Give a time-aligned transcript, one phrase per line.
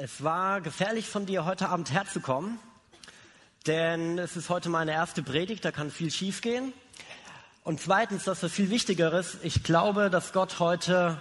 [0.00, 2.60] Es war gefährlich von dir, heute Abend herzukommen,
[3.66, 6.72] denn es ist heute meine erste Predigt, da kann viel schiefgehen.
[7.64, 11.20] Und zweitens, das ist viel Wichtigeres, ich glaube, dass Gott heute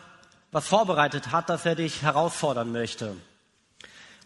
[0.51, 3.17] was vorbereitet hat, dass er dich herausfordern möchte.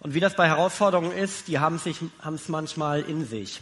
[0.01, 3.61] Und wie das bei Herausforderungen ist, die haben, es manchmal in sich.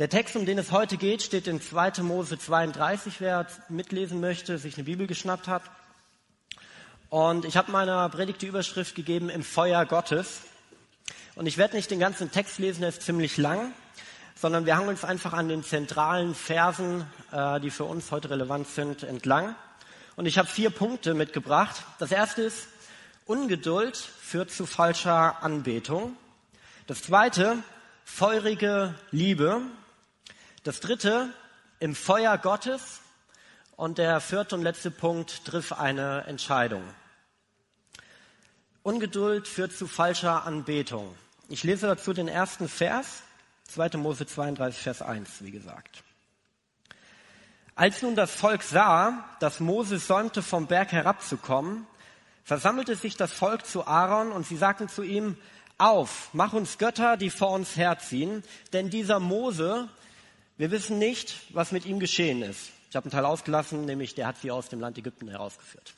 [0.00, 2.02] Der Text, um den es heute geht, steht in 2.
[2.02, 5.62] Mose 32, wer mitlesen möchte, sich eine Bibel geschnappt hat.
[7.08, 10.40] Und ich habe meiner Predigt die Überschrift gegeben im Feuer Gottes.
[11.36, 13.72] Und ich werde nicht den ganzen Text lesen, der ist ziemlich lang,
[14.34, 18.66] sondern wir hangen uns einfach an den zentralen Versen, äh, die für uns heute relevant
[18.66, 19.54] sind, entlang.
[20.16, 21.76] Und ich habe vier Punkte mitgebracht.
[22.00, 22.66] Das erste ist,
[23.24, 26.16] Ungeduld führt zu falscher Anbetung.
[26.88, 27.58] Das zweite,
[28.04, 29.60] feurige Liebe.
[30.64, 31.28] Das dritte,
[31.78, 33.00] im Feuer Gottes.
[33.76, 36.82] Und der vierte und letzte Punkt, triff eine Entscheidung.
[38.82, 41.14] Ungeduld führt zu falscher Anbetung.
[41.48, 43.22] Ich lese dazu den ersten Vers,
[43.68, 43.98] 2.
[43.98, 46.02] Mose 32, Vers 1, wie gesagt.
[47.74, 51.86] Als nun das Volk sah, dass Mose säumte, vom Berg herabzukommen,
[52.44, 55.36] versammelte sich das Volk zu Aaron und sie sagten zu ihm,
[55.76, 59.90] auf, mach uns Götter, die vor uns herziehen, denn dieser Mose,
[60.56, 62.70] wir wissen nicht, was mit ihm geschehen ist.
[62.88, 65.94] Ich habe einen Teil ausgelassen, nämlich der hat sie aus dem Land Ägypten herausgeführt.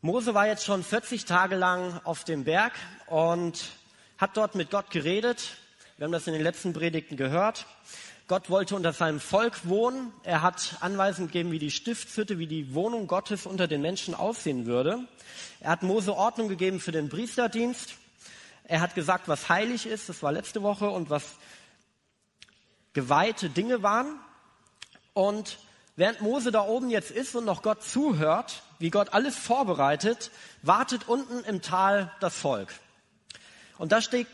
[0.00, 2.72] Mose war jetzt schon 40 Tage lang auf dem Berg
[3.06, 3.68] und
[4.16, 5.56] hat dort mit Gott geredet.
[5.98, 7.66] Wir haben das in den letzten Predigten gehört.
[8.26, 10.12] Gott wollte unter seinem Volk wohnen.
[10.22, 14.64] Er hat Anweisungen gegeben, wie die Stiftshütte, wie die Wohnung Gottes unter den Menschen aussehen
[14.64, 15.00] würde.
[15.60, 17.96] Er hat Mose Ordnung gegeben für den Priesterdienst.
[18.64, 21.24] Er hat gesagt, was heilig ist, das war letzte Woche, und was
[22.92, 24.18] geweihte Dinge waren.
[25.12, 25.58] Und
[25.96, 30.30] während Mose da oben jetzt ist und noch Gott zuhört, wie Gott alles vorbereitet,
[30.62, 32.72] wartet unten im Tal das Volk.
[33.78, 34.30] Und da steigt,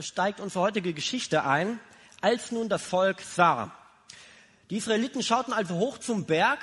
[0.00, 1.78] steigt, unsere heutige Geschichte ein,
[2.20, 3.72] als nun das Volk sah.
[4.68, 6.60] Die Israeliten schauten also hoch zum Berg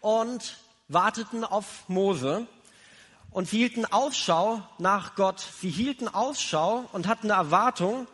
[0.00, 0.56] und
[0.88, 2.46] warteten auf Mose.
[3.30, 5.44] Und sie hielten Ausschau nach Gott.
[5.60, 8.06] Sie hielten Ausschau und hatten eine Erwartung,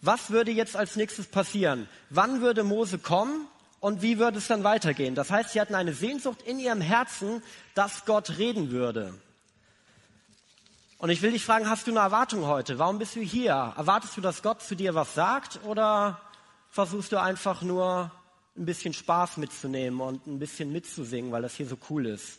[0.00, 1.88] was würde jetzt als nächstes passieren?
[2.10, 3.46] Wann würde Mose kommen?
[3.82, 5.16] Und wie würde es dann weitergehen.
[5.16, 7.42] Das heißt, sie hatten eine Sehnsucht in ihrem Herzen,
[7.74, 9.12] dass Gott reden würde.
[10.98, 12.78] Und ich will dich fragen, hast du eine Erwartung heute?
[12.78, 13.74] Warum bist du hier?
[13.76, 16.20] Erwartest du, dass Gott zu dir was sagt oder
[16.70, 18.12] versuchst du einfach nur
[18.56, 22.38] ein bisschen Spaß mitzunehmen und ein bisschen mitzusingen, weil das hier so cool ist?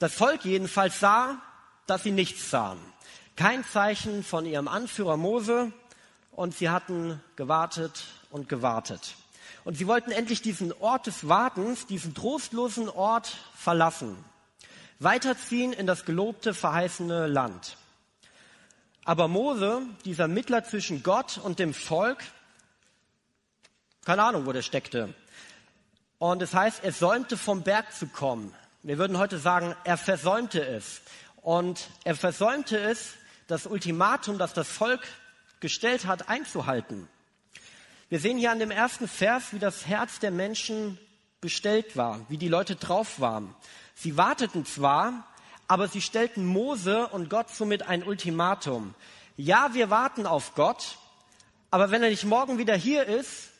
[0.00, 1.40] Das Volk jedenfalls sah,
[1.86, 2.80] dass sie nichts sahen.
[3.36, 5.70] Kein Zeichen von ihrem Anführer Mose
[6.32, 9.14] und sie hatten gewartet und gewartet.
[9.68, 14.16] Und sie wollten endlich diesen Ort des Wartens, diesen trostlosen Ort verlassen,
[14.98, 17.76] weiterziehen in das gelobte, verheißene Land.
[19.04, 22.24] Aber Mose, dieser Mittler zwischen Gott und dem Volk,
[24.06, 25.12] keine Ahnung, wo der steckte.
[26.16, 28.54] Und es heißt, er säumte vom Berg zu kommen.
[28.82, 31.02] Wir würden heute sagen, er versäumte es.
[31.42, 33.16] Und er versäumte es,
[33.48, 35.06] das Ultimatum, das das Volk
[35.60, 37.06] gestellt hat, einzuhalten.
[38.10, 40.98] Wir sehen hier an dem ersten Vers, wie das Herz der Menschen
[41.42, 43.54] bestellt war, wie die Leute drauf waren.
[43.94, 45.26] Sie warteten zwar,
[45.66, 48.94] aber sie stellten Mose und Gott somit ein Ultimatum.
[49.36, 50.96] Ja, wir warten auf Gott,
[51.70, 53.50] aber wenn er nicht morgen wieder hier ist,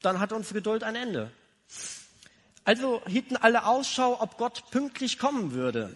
[0.00, 1.30] dann hat unsere Geduld ein Ende.
[2.64, 5.94] Also hielten alle Ausschau, ob Gott pünktlich kommen würde.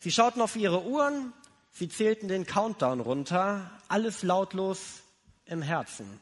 [0.00, 1.32] Sie schauten auf ihre Uhren,
[1.70, 5.02] sie zählten den Countdown runter, alles lautlos
[5.44, 6.18] im Herzen.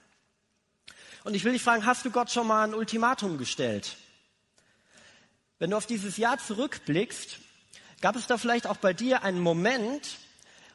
[1.25, 3.97] Und ich will dich fragen, hast du Gott schon mal ein Ultimatum gestellt?
[5.59, 7.39] Wenn du auf dieses Jahr zurückblickst,
[8.01, 10.17] gab es da vielleicht auch bei dir einen Moment,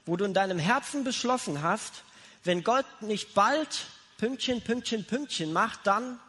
[0.06, 2.04] wo du in deinem Herzen beschlossen hast,
[2.44, 6.20] wenn Gott nicht bald Pünktchen, Pünktchen, Pünktchen macht, dann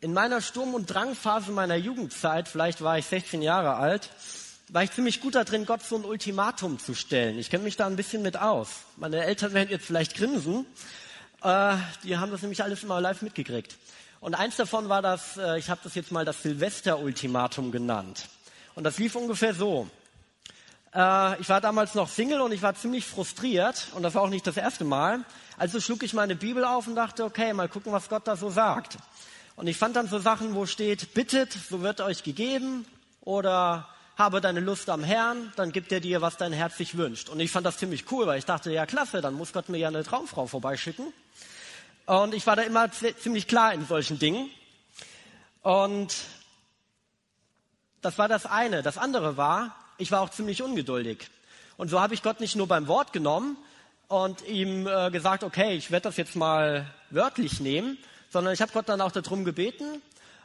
[0.00, 4.10] in meiner Sturm- und Drangphase meiner Jugendzeit, vielleicht war ich 16 Jahre alt,
[4.68, 7.38] war ich ziemlich gut darin, Gott so ein Ultimatum zu stellen.
[7.38, 8.70] Ich kenne mich da ein bisschen mit aus.
[8.96, 10.66] Meine Eltern werden jetzt vielleicht grinsen,
[11.42, 13.76] äh, die haben das nämlich alles immer live mitgekriegt.
[14.20, 18.28] Und eins davon war das, äh, ich habe das jetzt mal das Silvester-Ultimatum genannt.
[18.74, 19.88] Und das lief ungefähr so.
[20.94, 24.28] Äh, ich war damals noch Single und ich war ziemlich frustriert und das war auch
[24.28, 25.24] nicht das erste Mal.
[25.56, 28.50] Also schlug ich meine Bibel auf und dachte, okay, mal gucken, was Gott da so
[28.50, 28.98] sagt.
[29.56, 32.86] Und ich fand dann so Sachen, wo steht, bittet, so wird euch gegeben
[33.20, 37.28] oder habe deine Lust am Herrn, dann gibt er dir, was dein Herz sich wünscht.
[37.28, 39.78] Und ich fand das ziemlich cool, weil ich dachte, ja klasse, dann muss Gott mir
[39.78, 41.12] ja eine Traumfrau vorbeischicken.
[42.06, 44.50] Und ich war da immer ziemlich klar in solchen Dingen.
[45.62, 46.14] Und
[48.00, 48.82] das war das eine.
[48.82, 51.28] Das andere war, ich war auch ziemlich ungeduldig.
[51.76, 53.56] Und so habe ich Gott nicht nur beim Wort genommen
[54.08, 57.96] und ihm äh, gesagt, okay, ich werde das jetzt mal wörtlich nehmen,
[58.30, 60.02] sondern ich habe Gott dann auch darum gebeten,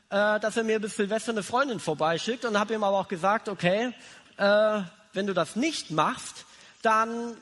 [0.09, 3.49] äh, dass er mir bis Silvester eine Freundin vorbeischickt und habe ihm aber auch gesagt,
[3.49, 3.93] okay,
[4.37, 4.81] äh,
[5.13, 6.45] wenn du das nicht machst,
[6.81, 7.35] dann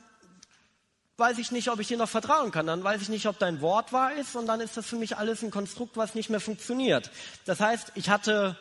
[1.18, 2.66] weiß ich nicht, ob ich dir noch vertrauen kann.
[2.66, 5.16] Dann weiß ich nicht, ob dein Wort wahr ist und dann ist das für mich
[5.16, 7.10] alles ein Konstrukt, was nicht mehr funktioniert.
[7.46, 8.58] Das heißt, ich hatte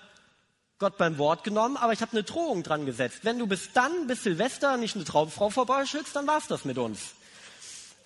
[0.79, 3.19] Gott beim Wort genommen, aber ich habe eine Drohung dran gesetzt.
[3.23, 7.13] Wenn du bis dann, bis Silvester nicht eine Traumfrau vorbeischickst, dann war's das mit uns.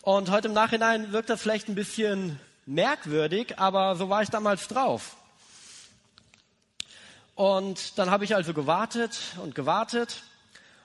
[0.01, 4.67] Und heute im Nachhinein wirkt das vielleicht ein bisschen merkwürdig, aber so war ich damals
[4.67, 5.15] drauf.
[7.35, 10.23] Und dann habe ich also gewartet und gewartet.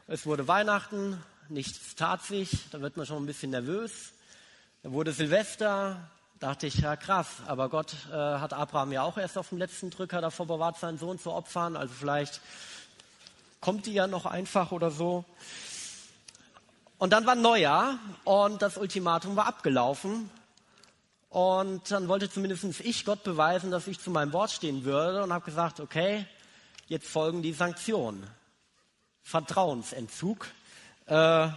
[0.07, 1.23] Es wurde Weihnachten,
[1.55, 4.13] nichts tat sich, da wird man schon ein bisschen nervös.
[4.83, 6.11] Dann wurde Silvester,
[6.41, 9.91] dachte ich, ja krass, aber Gott äh, hat Abraham ja auch erst auf dem letzten
[9.91, 12.41] Drücker davor bewahrt, seinen Sohn zu opfern, also vielleicht
[13.61, 15.25] kommt die ja noch einfach oder so.
[16.99, 20.31] Und dann war Neujahr und das Ultimatum war abgelaufen.
[21.31, 25.33] Und dann wollte zumindest ich Gott beweisen, dass ich zu meinem Wort stehen würde und
[25.33, 26.27] habe gesagt, okay,
[26.87, 28.25] jetzt folgen die Sanktionen.
[29.23, 30.47] Vertrauensentzug.
[31.07, 31.49] Äh,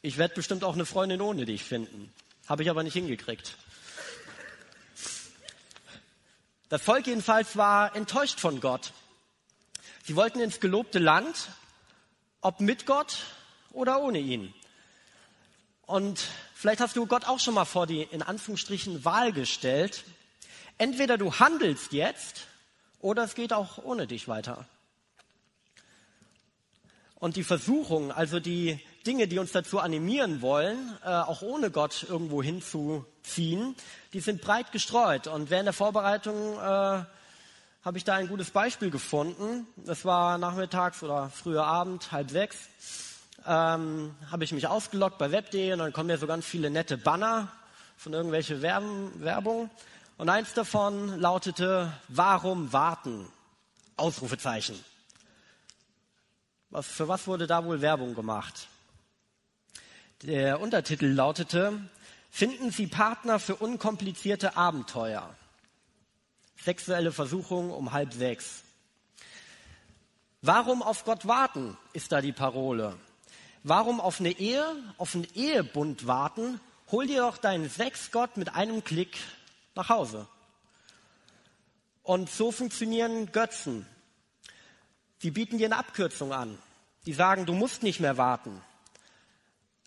[0.00, 2.12] ich werde bestimmt auch eine Freundin ohne dich finden.
[2.48, 3.56] Habe ich aber nicht hingekriegt.
[6.68, 8.92] Das Volk jedenfalls war enttäuscht von Gott.
[10.04, 11.48] Sie wollten ins gelobte Land,
[12.40, 13.18] ob mit Gott
[13.70, 14.52] oder ohne ihn.
[15.86, 16.20] Und
[16.54, 20.04] vielleicht hast du Gott auch schon mal vor die in Anführungsstrichen Wahl gestellt.
[20.78, 22.46] Entweder du handelst jetzt
[23.00, 24.66] oder es geht auch ohne dich weiter.
[27.22, 32.04] Und die Versuchung, also die Dinge, die uns dazu animieren wollen, äh, auch ohne Gott
[32.08, 33.76] irgendwo hinzuziehen,
[34.12, 35.28] die sind breit gestreut.
[35.28, 37.06] Und während der Vorbereitung äh, habe
[37.94, 39.68] ich da ein gutes Beispiel gefunden.
[39.76, 42.56] Das war nachmittags oder früher Abend, halb sechs.
[43.46, 46.98] Ähm, habe ich mich ausgeloggt bei web.de und dann kommen mir so ganz viele nette
[46.98, 47.52] Banner
[47.96, 49.70] von irgendwelche Werbung.
[50.18, 53.28] Und eins davon lautete, warum warten?
[53.96, 54.74] Ausrufezeichen.
[56.72, 58.66] Was, für was wurde da wohl Werbung gemacht?
[60.22, 61.78] Der Untertitel lautete,
[62.30, 65.36] Finden Sie Partner für unkomplizierte Abenteuer.
[66.56, 68.62] Sexuelle Versuchung um halb sechs.
[70.40, 72.96] Warum auf Gott warten, ist da die Parole.
[73.64, 74.64] Warum auf eine Ehe,
[74.96, 76.58] auf einen Ehebund warten?
[76.90, 79.18] Hol dir doch deinen Sexgott mit einem Klick
[79.74, 80.26] nach Hause.
[82.02, 83.86] Und so funktionieren Götzen.
[85.22, 86.58] Die bieten dir eine Abkürzung an.
[87.06, 88.60] Die sagen, du musst nicht mehr warten.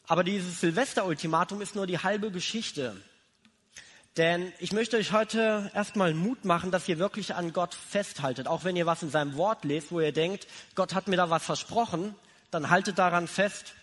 [0.08, 2.96] Aber dieses Silvester-Ultimatum ist nur die halbe Geschichte.
[4.18, 8.48] Denn ich möchte euch heute erstmal Mut machen, dass ihr wirklich an Gott festhaltet.
[8.48, 11.30] Auch wenn ihr was in seinem Wort lest, wo ihr denkt, Gott hat mir da
[11.30, 12.16] was versprochen,
[12.52, 13.74] dann haltet daran fest.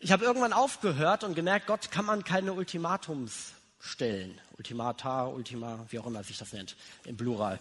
[0.00, 4.40] Ich habe irgendwann aufgehört und gemerkt, Gott kann man keine Ultimatums stellen.
[4.56, 7.58] Ultimata, Ultima, wie auch immer sich das nennt, im Plural.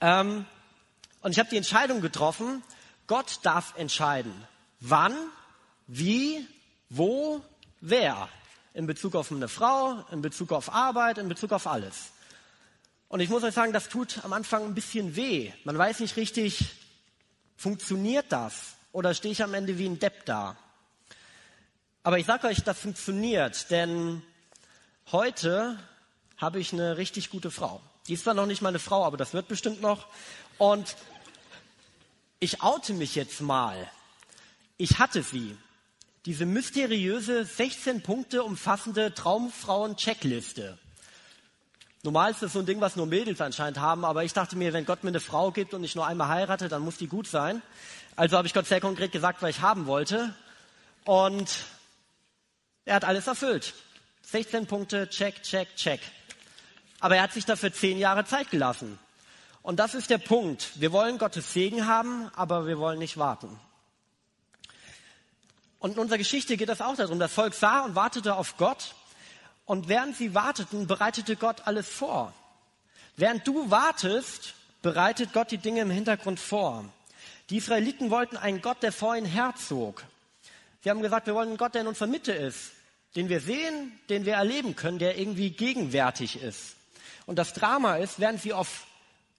[0.00, 0.44] Ähm,
[1.24, 2.62] und ich habe die Entscheidung getroffen,
[3.06, 4.34] Gott darf entscheiden,
[4.80, 5.16] wann,
[5.86, 6.46] wie,
[6.90, 7.42] wo,
[7.80, 8.28] wer.
[8.74, 12.10] In Bezug auf eine Frau, in Bezug auf Arbeit, in Bezug auf alles.
[13.08, 15.50] Und ich muss euch sagen, das tut am Anfang ein bisschen weh.
[15.64, 16.66] Man weiß nicht richtig,
[17.56, 18.74] funktioniert das?
[18.92, 20.58] Oder stehe ich am Ende wie ein Depp da?
[22.02, 24.20] Aber ich sage euch, das funktioniert, denn
[25.10, 25.78] heute
[26.36, 27.80] habe ich eine richtig gute Frau.
[28.08, 30.06] Die ist zwar noch nicht meine Frau, aber das wird bestimmt noch.
[30.58, 30.96] Und
[32.44, 33.90] ich oute mich jetzt mal.
[34.76, 35.56] Ich hatte sie.
[36.26, 40.78] Diese mysteriöse 16 Punkte umfassende Traumfrauen-Checkliste.
[42.02, 44.74] Normal ist das so ein Ding, was nur Mädels anscheinend haben, aber ich dachte mir,
[44.74, 47.26] wenn Gott mir eine Frau gibt und ich nur einmal heirate, dann muss die gut
[47.26, 47.62] sein.
[48.14, 50.34] Also habe ich Gott sehr konkret gesagt, was ich haben wollte.
[51.06, 51.50] Und
[52.84, 53.72] er hat alles erfüllt.
[54.26, 56.00] 16 Punkte, check, check, check.
[57.00, 58.98] Aber er hat sich dafür zehn Jahre Zeit gelassen.
[59.64, 60.78] Und das ist der Punkt.
[60.78, 63.58] Wir wollen Gottes Segen haben, aber wir wollen nicht warten.
[65.78, 67.18] Und in unserer Geschichte geht es auch darum.
[67.18, 68.94] Das Volk sah und wartete auf Gott.
[69.64, 72.34] Und während sie warteten, bereitete Gott alles vor.
[73.16, 74.52] Während du wartest,
[74.82, 76.84] bereitet Gott die Dinge im Hintergrund vor.
[77.48, 80.04] Die Israeliten wollten einen Gott, der vor ihnen herzog.
[80.82, 82.72] Sie haben gesagt, wir wollen einen Gott, der in unserer Mitte ist,
[83.16, 86.76] den wir sehen, den wir erleben können, der irgendwie gegenwärtig ist.
[87.24, 88.86] Und das Drama ist, während sie auf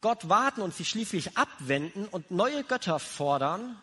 [0.06, 3.76] Gott warten und sich schließlich abwenden und neue Götter fordern,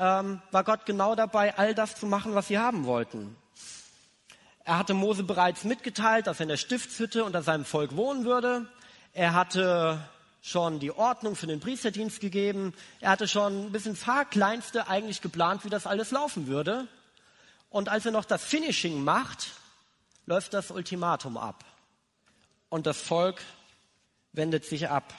[0.00, 3.36] ähm, war Gott genau dabei, all das zu machen, was sie haben wollten.
[4.64, 8.66] Er hatte Mose bereits mitgeteilt, dass er in der Stiftshütte unter seinem Volk wohnen würde.
[9.12, 10.00] Er hatte
[10.42, 12.74] schon die Ordnung für den Priesterdienst gegeben.
[12.98, 16.88] Er hatte schon ein bisschen Fahrkleinste eigentlich geplant, wie das alles laufen würde.
[17.70, 19.52] Und als er noch das Finishing macht,
[20.26, 21.64] läuft das Ultimatum ab.
[22.68, 23.40] Und das Volk
[24.32, 25.14] wendet sich ab.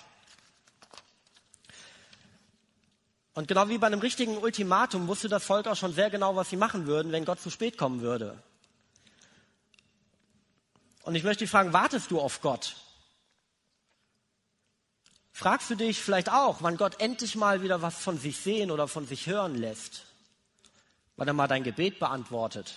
[3.37, 6.49] Und genau wie bei einem richtigen Ultimatum wusste das Volk auch schon sehr genau, was
[6.49, 8.41] sie machen würden, wenn Gott zu spät kommen würde.
[11.03, 12.77] Und ich möchte dich fragen, wartest du auf Gott?
[15.31, 18.87] Fragst du dich vielleicht auch, wann Gott endlich mal wieder was von sich sehen oder
[18.87, 20.05] von sich hören lässt?
[21.15, 22.73] Wann er mal dein Gebet beantwortet?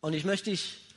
[0.00, 0.87] Und ich möchte dich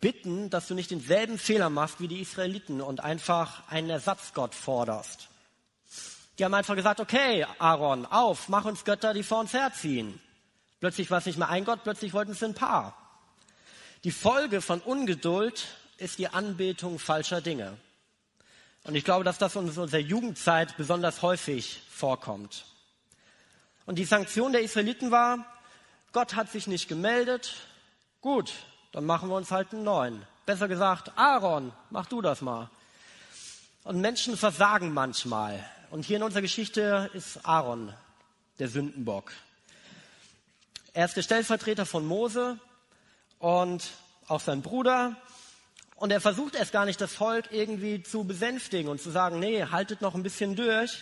[0.00, 5.28] bitten, dass du nicht denselben Fehler machst wie die Israeliten und einfach einen Ersatzgott forderst.
[6.38, 10.20] Die haben einfach gesagt, okay, Aaron, auf, mach uns Götter, die vor uns herziehen.
[10.80, 12.96] Plötzlich war es nicht mehr ein Gott, plötzlich wollten es ein Paar.
[14.04, 17.76] Die Folge von Ungeduld ist die Anbetung falscher Dinge.
[18.84, 22.64] Und ich glaube, dass das in unserer Jugendzeit besonders häufig vorkommt.
[23.86, 25.44] Und die Sanktion der Israeliten war,
[26.12, 27.54] Gott hat sich nicht gemeldet.
[28.20, 28.52] Gut,
[28.98, 30.26] dann machen wir uns halt einen neuen.
[30.44, 32.68] Besser gesagt, Aaron, mach du das mal.
[33.84, 35.64] Und Menschen versagen manchmal.
[35.92, 37.94] Und hier in unserer Geschichte ist Aaron
[38.58, 39.30] der Sündenbock.
[40.94, 42.58] Er ist der Stellvertreter von Mose
[43.38, 43.88] und
[44.26, 45.14] auch sein Bruder.
[45.94, 49.64] Und er versucht erst gar nicht, das Volk irgendwie zu besänftigen und zu sagen, nee,
[49.64, 50.98] haltet noch ein bisschen durch.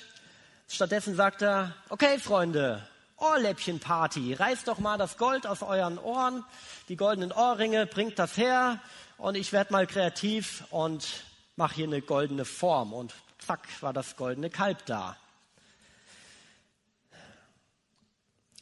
[0.68, 2.86] Stattdessen sagt er, okay, Freunde,
[3.18, 4.34] Ohrläppchenparty.
[4.34, 6.44] Reißt doch mal das Gold aus euren Ohren,
[6.88, 8.80] die goldenen Ohrringe, bringt das her
[9.18, 11.24] und ich werde mal kreativ und
[11.56, 12.92] mache hier eine goldene Form.
[12.92, 15.16] Und zack, war das goldene Kalb da.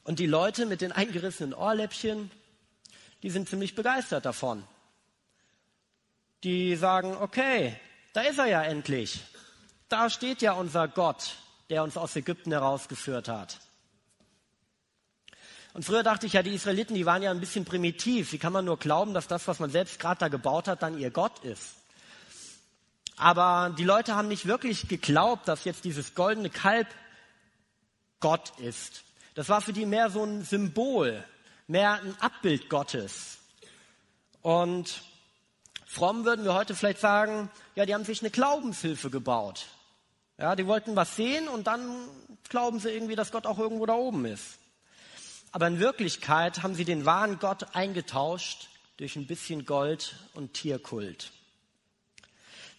[0.05, 2.31] Und die Leute mit den eingerissenen Ohrläppchen,
[3.23, 4.63] die sind ziemlich begeistert davon.
[6.45, 7.75] Die sagen, okay,
[8.13, 9.25] da ist er ja endlich.
[9.89, 11.37] Da steht ja unser Gott,
[11.71, 13.59] der uns aus Ägypten herausgeführt hat.
[15.75, 18.33] Und früher dachte ich ja, die Israeliten, die waren ja ein bisschen primitiv.
[18.33, 20.97] Wie kann man nur glauben, dass das, was man selbst gerade da gebaut hat, dann
[20.97, 21.75] ihr Gott ist?
[23.17, 26.87] Aber die Leute haben nicht wirklich geglaubt, dass jetzt dieses goldene Kalb
[28.21, 29.03] Gott ist.
[29.35, 31.25] Das war für die mehr so ein Symbol,
[31.67, 33.39] mehr ein Abbild Gottes.
[34.43, 35.03] Und
[35.87, 39.67] fromm würden wir heute vielleicht sagen, ja, die haben sich eine Glaubenshilfe gebaut.
[40.39, 42.09] Ja, die wollten was sehen und dann
[42.49, 44.59] glauben sie irgendwie, dass Gott auch irgendwo da oben ist.
[45.55, 51.31] Aber in Wirklichkeit haben sie den wahren Gott eingetauscht durch ein bisschen Gold und Tierkult.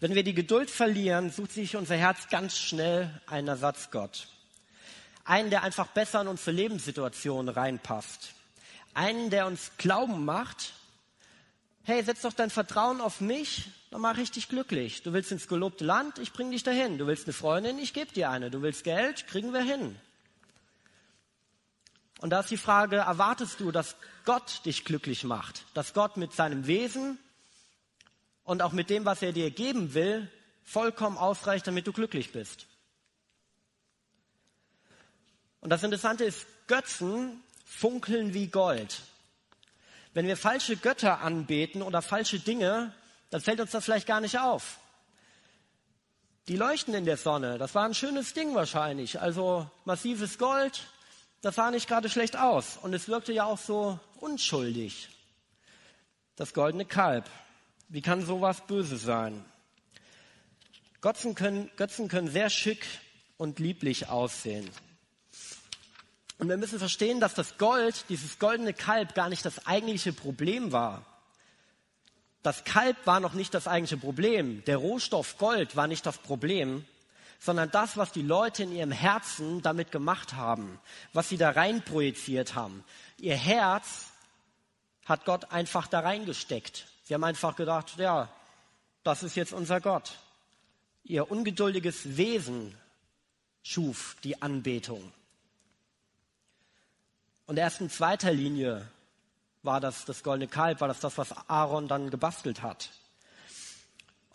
[0.01, 4.27] Wenn wir die Geduld verlieren, sucht sich unser Herz ganz schnell einen Ersatzgott.
[5.24, 8.34] Einen, der einfach besser in unsere Lebenssituation reinpasst.
[8.94, 10.74] Einen, der uns glauben macht,
[11.84, 15.01] hey, setz doch dein Vertrauen auf mich, dann mach ich dich glücklich.
[15.01, 16.98] Du willst ins gelobte Land, ich bring dich dahin.
[16.98, 18.51] Du willst eine Freundin, ich gebe dir eine.
[18.51, 19.96] Du willst Geld, kriegen wir hin.
[22.19, 25.65] Und da ist die Frage, erwartest du, dass Gott dich glücklich macht?
[25.74, 27.19] Dass Gott mit seinem Wesen
[28.43, 30.31] und auch mit dem, was er dir geben will,
[30.63, 32.67] vollkommen ausreicht, damit du glücklich bist?
[35.60, 39.01] Und das Interessante ist, Götzen funkeln wie Gold.
[40.13, 42.93] Wenn wir falsche Götter anbeten oder falsche Dinge,
[43.29, 44.77] dann fällt uns das vielleicht gar nicht auf.
[46.48, 49.19] Die leuchten in der Sonne, das war ein schönes Ding wahrscheinlich.
[49.19, 50.84] Also massives Gold,
[51.46, 55.10] das sah nicht gerade schlecht aus und es wirkte ja auch so unschuldig.
[56.36, 57.30] Das goldene Kalb.
[57.88, 59.46] Wie kann sowas böse sein?
[61.02, 62.88] Götzen können, Götzen können sehr schick
[63.38, 64.68] und lieblich aussehen.
[66.40, 70.72] Und wir müssen verstehen, dass das Gold, dieses goldene Kalb, gar nicht das eigentliche Problem
[70.72, 71.06] war.
[72.42, 74.64] Das Kalb war noch nicht das eigentliche Problem.
[74.66, 76.86] Der Rohstoff Gold war nicht das Problem,
[77.39, 80.80] sondern das, was die Leute in ihrem Herzen damit gemacht haben,
[81.13, 82.84] was sie da rein projiziert haben.
[83.18, 84.08] Ihr Herz
[85.06, 86.88] hat Gott einfach da reingesteckt.
[87.04, 88.30] Sie haben einfach gedacht, ja,
[89.04, 90.18] das ist jetzt unser Gott.
[91.04, 92.75] Ihr ungeduldiges Wesen
[93.62, 95.12] schuf die Anbetung.
[97.46, 98.88] Und erst in zweiter Linie
[99.62, 102.89] war das das goldene Kalb, war das das, was Aaron dann gebastelt hat.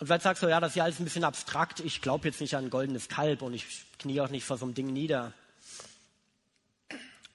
[0.00, 1.80] Und vielleicht sagst du, ja, das ist ja alles ein bisschen abstrakt.
[1.80, 3.66] Ich glaube jetzt nicht an ein goldenes Kalb und ich
[3.99, 5.35] knie auch nicht vor so einem Ding nieder.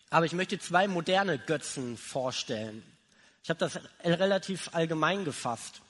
[0.09, 2.81] Aber ich möchte zwei moderne Götzen vorstellen.
[3.43, 5.81] Ich habe das relativ allgemein gefasst.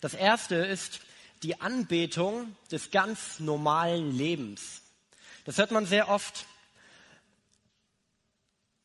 [0.00, 1.00] Das erste ist
[1.42, 4.82] die Anbetung des ganz normalen Lebens.
[5.44, 6.46] Das hört man sehr oft.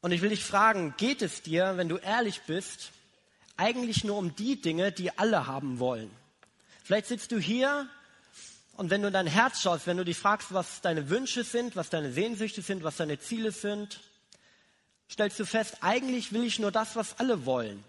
[0.02, 2.92] Und ich will dich fragen, geht es dir, wenn du ehrlich bist,
[3.58, 6.10] eigentlich nur um die Dinge, die alle haben wollen.
[6.88, 7.86] Vielleicht sitzt du hier
[8.78, 11.76] und wenn du in dein Herz schaust, wenn du dich fragst, was deine Wünsche sind,
[11.76, 14.00] was deine Sehnsüchte sind, was deine Ziele sind,
[15.12, 17.84] stellst du fest, eigentlich will ich nur das, was alle wollen.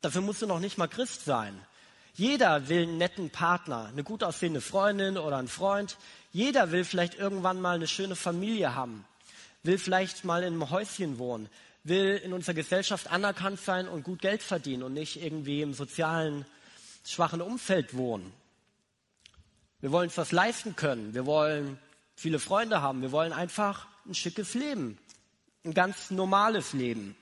[0.00, 1.60] Dafür musst du noch nicht mal Christ sein.
[2.14, 5.96] Jeder will einen netten Partner, eine gut aussehende Freundin oder einen Freund.
[6.32, 9.04] Jeder will vielleicht irgendwann mal eine schöne Familie haben,
[9.64, 11.48] will vielleicht mal in einem Häuschen wohnen,
[11.82, 16.46] will in unserer Gesellschaft anerkannt sein und gut Geld verdienen und nicht irgendwie im sozialen,
[17.12, 18.32] schwachen Umfeld wohnen.
[19.80, 21.14] Wir wollen uns was leisten können.
[21.14, 21.78] Wir wollen
[22.14, 23.02] viele Freunde haben.
[23.02, 24.98] Wir wollen einfach ein schickes Leben.
[25.64, 27.16] Ein ganz normales Leben.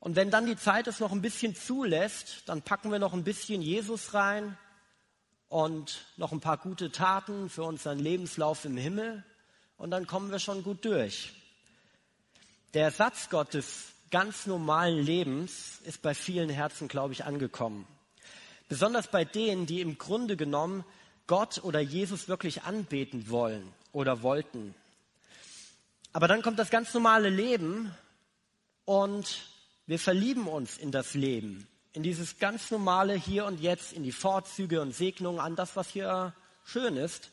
[0.00, 3.24] Und wenn dann die Zeit es noch ein bisschen zulässt, dann packen wir noch ein
[3.24, 4.56] bisschen Jesus rein
[5.48, 9.24] und noch ein paar gute Taten für unseren Lebenslauf im Himmel
[9.76, 11.32] und dann kommen wir schon gut durch.
[12.72, 17.86] Der Ersatz Gottes ganz normalen Lebens ist bei vielen Herzen, glaube ich, angekommen.
[18.70, 20.84] Besonders bei denen, die im Grunde genommen
[21.26, 24.76] Gott oder Jesus wirklich anbeten wollen oder wollten.
[26.12, 27.92] Aber dann kommt das ganz normale Leben
[28.84, 29.42] und
[29.86, 34.12] wir verlieben uns in das Leben, in dieses ganz normale Hier und Jetzt, in die
[34.12, 36.32] Vorzüge und Segnungen, an das, was hier
[36.64, 37.32] schön ist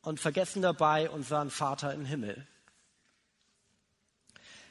[0.00, 2.46] und vergessen dabei unseren Vater im Himmel.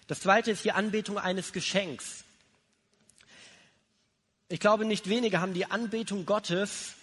[0.08, 2.24] Das zweite ist die Anbetung eines Geschenks.
[4.52, 6.96] Ich glaube, nicht wenige haben die Anbetung Gottes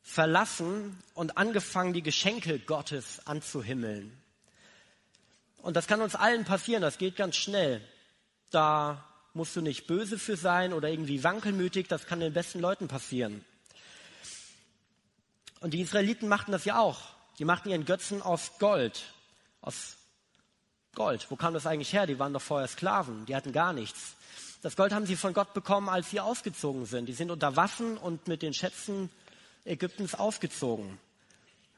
[0.00, 4.10] verlassen und angefangen, die Geschenke Gottes anzuhimmeln.
[5.58, 7.86] Und das kann uns allen passieren, das geht ganz schnell.
[8.50, 12.88] Da musst du nicht böse für sein oder irgendwie wankelmütig, das kann den besten Leuten
[12.88, 13.44] passieren.
[15.60, 17.02] Und die Israeliten machten das ja auch.
[17.38, 19.12] Die machten ihren Götzen aus Gold,
[19.60, 19.96] aus
[20.94, 21.30] Gold.
[21.30, 22.06] Wo kam das eigentlich her?
[22.06, 24.14] Die waren doch vorher Sklaven, die hatten gar nichts.
[24.62, 27.06] Das Gold haben sie von Gott bekommen, als sie ausgezogen sind.
[27.06, 29.10] Die sind unter Waffen und mit den Schätzen
[29.64, 31.00] Ägyptens ausgezogen.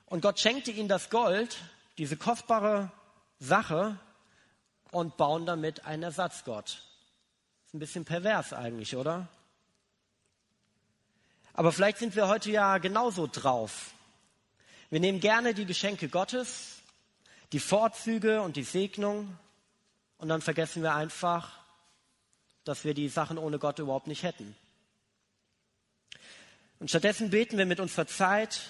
[0.05, 1.57] Und Gott schenkte ihnen das Gold,
[1.97, 2.93] diese kostbare
[3.39, 3.99] Sache,
[4.91, 6.83] und bauen damit einen Ersatzgott.
[7.65, 9.29] Ist ein bisschen pervers eigentlich, oder?
[11.55, 13.93] Aber vielleicht sind wir heute ja genauso drauf.
[14.91, 16.83] Wir nehmen gerne die Geschenke Gottes,
[17.53, 19.39] die Vorzüge und die Segnung
[20.19, 21.64] und dann vergessen wir einfach,
[22.65, 24.57] dass wir die Sachen ohne Gott überhaupt nicht hätten.
[26.79, 28.61] Und stattdessen beten wir mit unserer Zeit,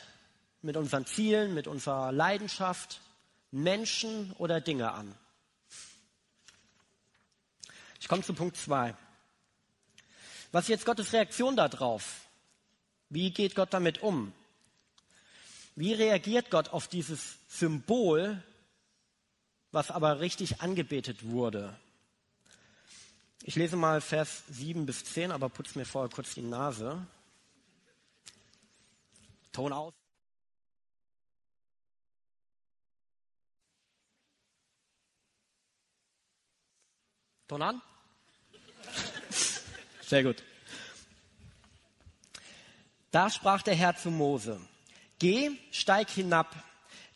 [0.63, 3.01] mit unseren Zielen, mit unserer Leidenschaft
[3.51, 5.15] Menschen oder Dinge an.
[8.01, 8.95] Ich komme zu Punkt zwei.
[10.53, 12.21] Was ist jetzt Gottes Reaktion darauf?
[13.09, 14.33] Wie geht Gott damit um?
[15.77, 18.43] Wie reagiert Gott auf dieses Symbol
[19.75, 21.77] was aber richtig angebetet wurde.
[23.47, 27.07] Ich lese mal Vers 7 bis 10, aber putze mir vorher kurz die Nase.
[29.53, 29.93] Ton aus.
[37.47, 37.83] Ton an?
[40.01, 40.43] Sehr gut.
[43.11, 44.59] Da sprach der Herr zu Mose,
[45.19, 46.57] Geh, steig hinab,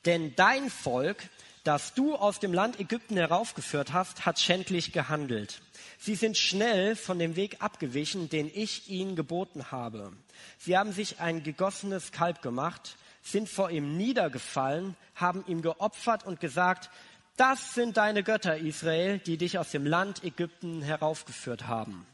[0.04, 1.30] denn dein Volk
[1.68, 5.60] das du aus dem Land Ägypten heraufgeführt hast, hat schändlich gehandelt.
[5.98, 10.14] Sie sind schnell von dem Weg abgewichen, den ich ihnen geboten habe.
[10.56, 16.40] Sie haben sich ein gegossenes Kalb gemacht, sind vor ihm niedergefallen, haben ihm geopfert und
[16.40, 16.88] gesagt,
[17.36, 22.06] das sind deine Götter, Israel, die dich aus dem Land Ägypten heraufgeführt haben.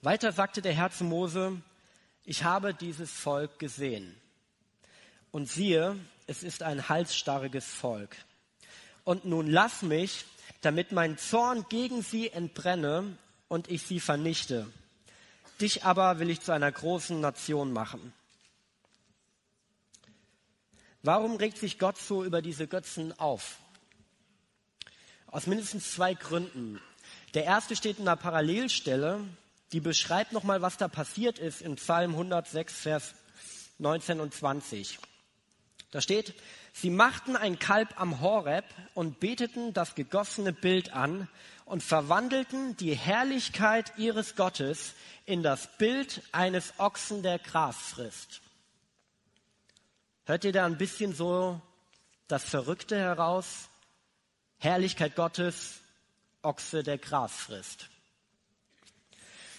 [0.00, 1.60] Weiter sagte der Herr zu Mose,
[2.22, 4.14] ich habe dieses Volk gesehen.
[5.32, 8.16] Und siehe, es ist ein halsstarriges Volk.
[9.04, 10.24] Und nun lass mich,
[10.60, 13.16] damit mein Zorn gegen sie entbrenne
[13.48, 14.70] und ich sie vernichte.
[15.60, 18.12] Dich aber will ich zu einer großen Nation machen.
[21.02, 23.56] Warum regt sich Gott so über diese Götzen auf?
[25.26, 26.80] Aus mindestens zwei Gründen.
[27.34, 29.24] Der erste steht in einer Parallelstelle,
[29.72, 33.14] die beschreibt nochmal, was da passiert ist in Psalm 106, Vers
[33.78, 34.98] 19 und 20.
[35.90, 36.34] Da steht,
[36.72, 41.28] sie machten ein Kalb am Horeb und beteten das gegossene Bild an
[41.64, 44.94] und verwandelten die Herrlichkeit ihres Gottes
[45.26, 48.40] in das Bild eines Ochsen, der Gras frisst.
[50.26, 51.60] Hört ihr da ein bisschen so
[52.28, 53.68] das Verrückte heraus?
[54.58, 55.80] Herrlichkeit Gottes,
[56.42, 57.88] Ochse, der Gras frisst.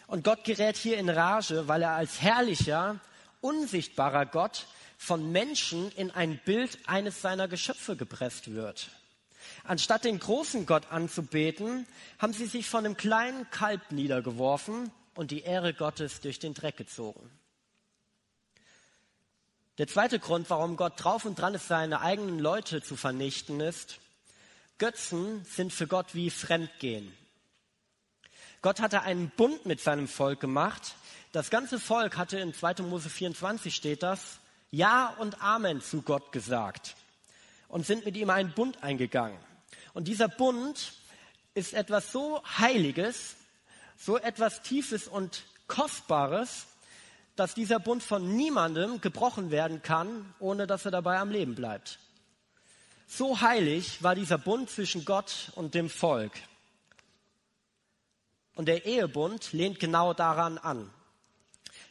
[0.08, 3.00] Und Gott gerät hier in Rage, weil er als herrlicher,
[3.42, 4.68] unsichtbarer Gott
[5.02, 8.92] von Menschen in ein Bild eines seiner Geschöpfe gepresst wird.
[9.64, 11.88] Anstatt den großen Gott anzubeten,
[12.20, 16.78] haben sie sich von einem kleinen Kalb niedergeworfen und die Ehre Gottes durch den Dreck
[16.78, 17.32] gezogen.
[19.80, 23.98] Der zweite Grund, warum Gott drauf und dran ist, seine eigenen Leute zu vernichten, ist,
[24.78, 27.12] Götzen sind für Gott wie Fremdgehen.
[28.62, 30.94] Gott hatte einen Bund mit seinem Volk gemacht.
[31.32, 32.84] Das ganze Volk hatte in 2.
[32.84, 34.41] Mose 24 steht das,
[34.72, 36.96] Ja und Amen zu Gott gesagt
[37.68, 39.38] und sind mit ihm einen Bund eingegangen.
[39.94, 40.94] Und dieser Bund
[41.54, 43.36] ist etwas so Heiliges,
[43.98, 46.68] so etwas Tiefes und Kostbares,
[47.36, 52.00] dass dieser Bund von niemandem gebrochen werden kann, ohne dass er dabei am Leben bleibt.
[53.08, 56.32] So heilig war dieser Bund zwischen Gott und dem Volk.
[58.56, 60.90] Und der Ehebund lehnt genau daran an.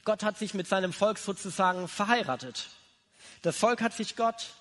[0.04, 2.68] Gott hat sich mit seinem Volk sozusagen verheiratet.
[3.42, 4.54] Das Volk hat sich Gott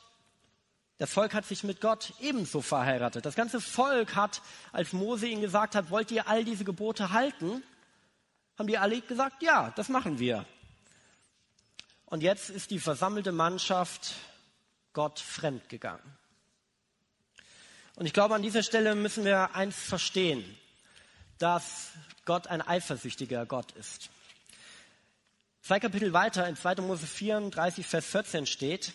[0.99, 3.25] das Volk hat sich mit Gott ebenso verheiratet.
[3.25, 4.41] Das ganze Volk hat,
[4.73, 7.63] als Mose ihnen gesagt hat, wollt ihr all diese Gebote halten?
[8.57, 10.45] Haben die alle gesagt, ja, das machen wir.
[12.05, 14.13] Und jetzt ist die versammelte Mannschaft
[14.91, 16.03] Gott fremd gegangen.
[17.95, 20.43] Und ich glaube, an dieser Stelle müssen wir eins verstehen,
[21.37, 21.91] dass
[22.25, 24.09] Gott ein eifersüchtiger Gott ist.
[25.69, 26.77] Zwei Kapitel weiter in 2.
[26.77, 28.91] Mose 34, Vers 14 steht,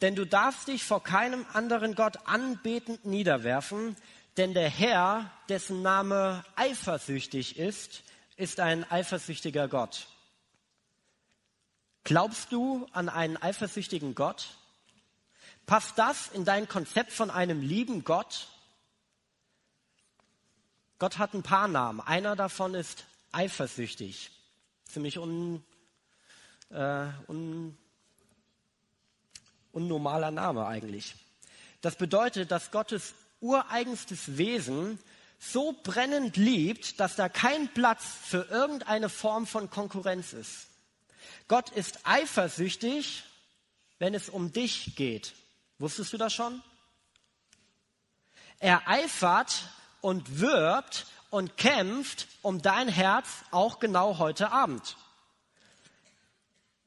[0.00, 3.98] denn du darfst dich vor keinem anderen Gott anbetend niederwerfen,
[4.38, 8.02] denn der Herr, dessen Name eifersüchtig ist,
[8.36, 10.06] ist ein eifersüchtiger Gott.
[12.04, 14.56] Glaubst du an einen eifersüchtigen Gott?
[15.66, 18.48] Passt das in dein Konzept von einem lieben Gott?
[20.98, 22.00] Gott hat ein paar Namen.
[22.00, 24.30] Einer davon ist eifersüchtig.
[24.86, 25.62] Ziemlich un,
[26.70, 27.76] äh, un,
[29.72, 31.14] unnormaler Name eigentlich.
[31.80, 34.98] Das bedeutet, dass Gottes ureigenstes Wesen
[35.38, 40.68] so brennend liebt, dass da kein Platz für irgendeine Form von Konkurrenz ist.
[41.48, 43.24] Gott ist eifersüchtig,
[43.98, 45.34] wenn es um dich geht.
[45.78, 46.62] Wusstest du das schon?
[48.58, 49.68] Er eifert
[50.00, 54.96] und wirbt und kämpft um dein Herz auch genau heute Abend.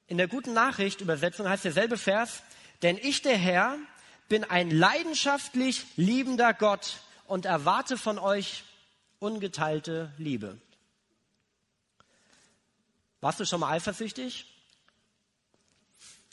[0.09, 2.41] In der guten Nachricht Übersetzung heißt derselbe Vers,
[2.81, 3.77] denn ich, der Herr,
[4.27, 8.63] bin ein leidenschaftlich liebender Gott und erwarte von euch
[9.19, 10.59] ungeteilte Liebe.
[13.21, 14.47] Warst du schon mal eifersüchtig?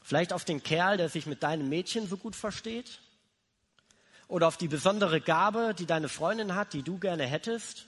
[0.02, 3.00] Vielleicht auf den Kerl, der sich mit deinem Mädchen so gut versteht?
[4.26, 7.84] Oder auf die besondere Gabe, die deine Freundin hat, die du gerne hättest?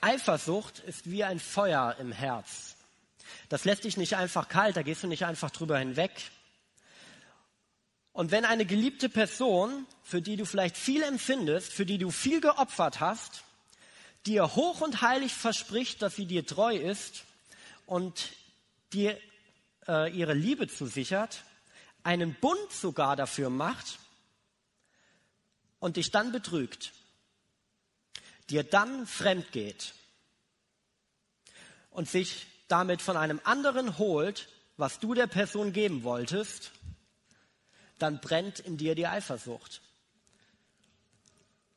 [0.00, 2.75] Eifersucht ist wie ein Feuer im Herz.
[3.48, 6.12] Das lässt dich nicht einfach kalt, da gehst du nicht einfach drüber hinweg.
[8.12, 12.40] Und wenn eine geliebte Person, für die du vielleicht viel empfindest, für die du viel
[12.40, 13.44] geopfert hast,
[14.24, 17.24] dir hoch und heilig verspricht, dass sie dir treu ist
[17.84, 18.32] und
[18.92, 19.20] dir
[19.86, 21.44] äh, ihre Liebe zusichert,
[22.02, 23.98] einen Bund sogar dafür macht
[25.78, 26.92] und dich dann betrügt,
[28.48, 29.94] dir dann fremd geht
[31.90, 36.72] und sich damit von einem anderen holt, was du der Person geben wolltest,
[37.98, 39.80] dann brennt in dir die Eifersucht.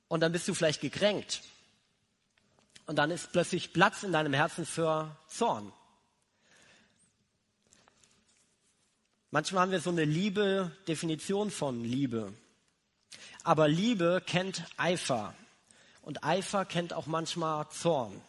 [0.07, 1.41] Und dann bist du vielleicht gekränkt.
[2.87, 5.71] Und dann ist plötzlich Platz in deinem Herzen für Zorn.
[9.31, 12.33] Manchmal haben wir so eine Liebe, Definition von Liebe.
[13.43, 15.35] Aber Liebe kennt Eifer.
[16.01, 18.19] Und Eifer kennt auch manchmal Zorn.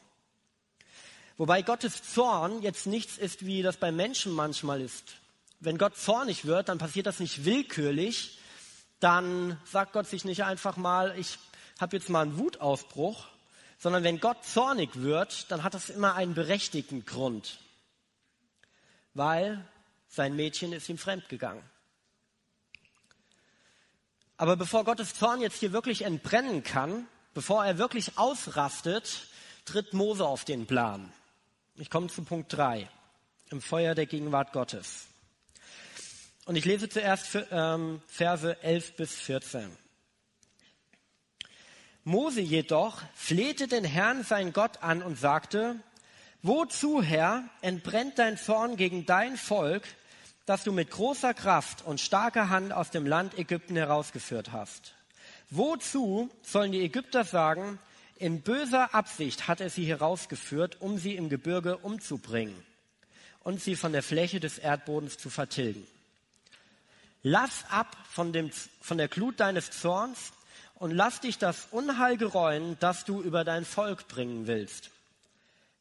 [1.40, 5.14] Wobei Gottes Zorn jetzt nichts ist, wie das bei Menschen manchmal ist.
[5.58, 8.38] Wenn Gott zornig wird, dann passiert das nicht willkürlich.
[8.98, 11.38] Dann sagt Gott sich nicht einfach mal, ich
[11.80, 13.24] habe jetzt mal einen Wutausbruch,
[13.78, 17.58] sondern wenn Gott zornig wird, dann hat das immer einen berechtigten Grund,
[19.14, 19.66] weil
[20.08, 21.62] sein Mädchen ist ihm fremd gegangen.
[24.36, 29.22] Aber bevor Gottes Zorn jetzt hier wirklich entbrennen kann, bevor er wirklich ausrastet,
[29.64, 31.10] tritt Mose auf den Plan.
[31.80, 32.86] Ich komme zu Punkt 3,
[33.48, 35.06] im Feuer der Gegenwart Gottes.
[36.44, 39.74] Und ich lese zuerst ähm, Verse 11 bis 14.
[42.04, 45.80] Mose jedoch flehte den Herrn, sein Gott, an und sagte,
[46.42, 49.84] Wozu, Herr, entbrennt dein Zorn gegen dein Volk,
[50.44, 54.92] das du mit großer Kraft und starker Hand aus dem Land Ägypten herausgeführt hast?
[55.48, 57.78] Wozu sollen die Ägypter sagen,
[58.20, 62.54] in böser Absicht hat er sie herausgeführt, um sie im Gebirge umzubringen
[63.42, 65.86] und sie von der Fläche des Erdbodens zu vertilgen.
[67.22, 68.50] Lass ab von, dem,
[68.82, 70.32] von der Glut deines Zorns
[70.74, 74.90] und lass dich das Unheil gereuen, das du über dein Volk bringen willst.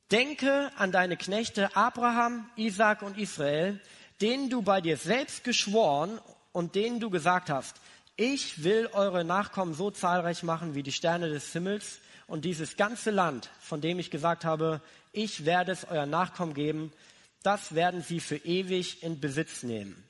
[0.10, 3.82] Denke an deine Knechte Abraham, Isaac und Israel,
[4.22, 6.20] denen du bei dir selbst geschworen
[6.54, 7.76] und denen du gesagt hast,
[8.16, 13.10] ich will eure Nachkommen so zahlreich machen wie die Sterne des Himmels und dieses ganze
[13.10, 16.94] Land, von dem ich gesagt habe, ich werde es euer Nachkommen geben,
[17.42, 20.04] das werden sie für ewig in Besitz nehmen.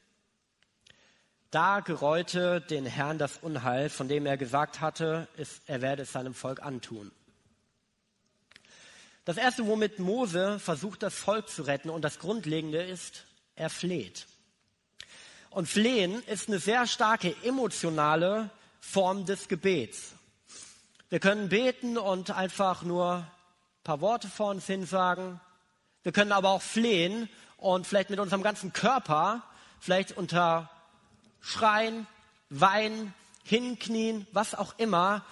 [1.50, 5.28] Da gereute den Herrn das Unheil, von dem er gesagt hatte,
[5.66, 7.10] er werde es seinem Volk antun.
[9.24, 14.28] Das erste, womit Mose versucht, das Volk zu retten und das Grundlegende ist, er fleht.
[15.52, 18.50] Und flehen ist eine sehr starke emotionale
[18.82, 20.14] Form des Gebets.
[21.10, 23.28] Wir können beten und einfach nur ein
[23.84, 25.42] paar Worte vor uns hin sagen.
[26.04, 29.42] Wir können aber auch flehen und vielleicht mit unserem ganzen Körper,
[29.80, 30.70] vielleicht unter
[31.42, 32.06] schreien,
[32.52, 35.26] weinen, hinknien, was auch immer,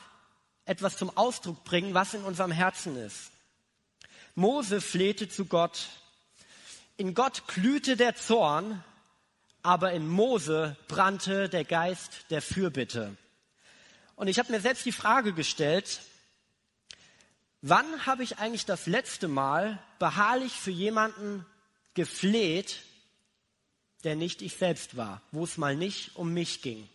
[0.66, 3.30] etwas zum Ausdruck bringen, was in unserem Herzen ist.
[4.34, 5.90] Mose flehte zu Gott.
[6.98, 8.84] In Gott glühte der Zorn,
[9.62, 13.16] aber in Mose brannte der Geist der Fürbitte.
[14.18, 16.02] Und ich habe mir selbst die Frage gestellt,
[17.62, 21.46] wann habe ich eigentlich das letzte Mal beharrlich für jemanden
[21.94, 22.82] gefleht,
[24.04, 26.90] der nicht ich selbst war, wo es mal nicht um mich ging.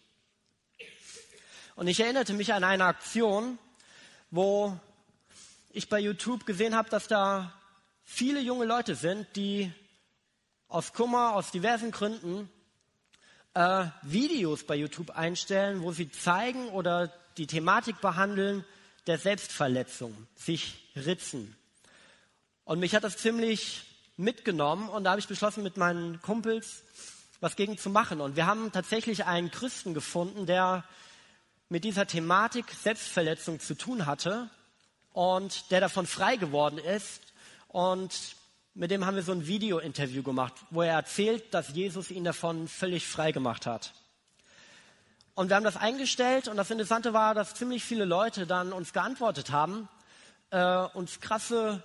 [1.77, 3.57] Und ich erinnerte mich an eine Aktion,
[4.33, 4.77] wo
[5.71, 7.53] ich bei YouTube gesehen habe, dass da
[8.03, 9.73] viele junge Leute sind, die
[10.67, 12.51] aus Kummer, aus diversen Gründen
[13.55, 18.65] äh, Videos bei YouTube einstellen, wo sie zeigen oder die Thematik behandeln
[19.07, 21.57] der Selbstverletzung, sich ritzen.
[22.65, 23.85] Und mich hat das ziemlich
[24.17, 26.83] mitgenommen und da habe ich beschlossen, mit meinen Kumpels
[27.41, 28.21] was gegen zu machen.
[28.21, 30.85] Und wir haben tatsächlich einen Christen gefunden, der
[31.69, 34.49] mit dieser Thematik Selbstverletzung zu tun hatte
[35.13, 37.21] und der davon frei geworden ist.
[37.69, 38.37] Und
[38.75, 42.69] mit dem haben wir so ein Video-Interview gemacht, wo er erzählt, dass Jesus ihn davon
[42.69, 43.93] völlig frei gemacht hat.
[45.35, 48.93] Und wir haben das eingestellt und das Interessante war, dass ziemlich viele Leute dann uns
[48.93, 49.89] geantwortet haben,
[50.51, 51.83] äh, uns krasse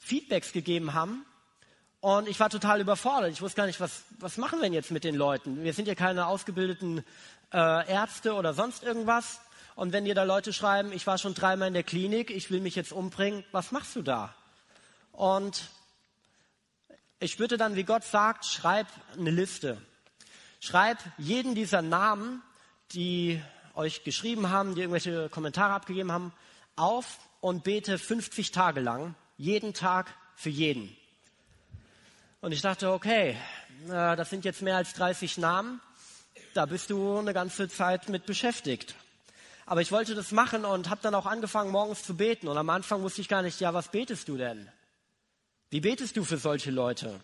[0.00, 1.24] Feedbacks gegeben haben.
[2.00, 3.32] Und ich war total überfordert.
[3.32, 5.64] Ich wusste gar nicht, was, was machen wir denn jetzt mit den Leuten?
[5.64, 7.04] Wir sind ja keine ausgebildeten
[7.52, 9.40] äh, Ärzte oder sonst irgendwas.
[9.74, 12.60] Und wenn dir da Leute schreiben, ich war schon dreimal in der Klinik, ich will
[12.60, 14.34] mich jetzt umbringen, was machst du da?
[15.12, 15.70] Und
[17.18, 19.80] ich spürte dann, wie Gott sagt, schreib eine Liste.
[20.60, 22.42] Schreib jeden dieser Namen,
[22.92, 23.42] die
[23.74, 26.32] euch geschrieben haben, die irgendwelche Kommentare abgegeben haben,
[26.76, 30.94] auf und bete 50 Tage lang jeden Tag für jeden.
[32.40, 33.36] Und ich dachte, okay,
[33.86, 35.80] das sind jetzt mehr als 30 Namen,
[36.54, 38.94] da bist du eine ganze Zeit mit beschäftigt.
[39.66, 42.48] Aber ich wollte das machen und habe dann auch angefangen, morgens zu beten.
[42.48, 44.70] Und am Anfang wusste ich gar nicht, ja, was betest du denn?
[45.76, 47.20] Wie betest du für solche Leute?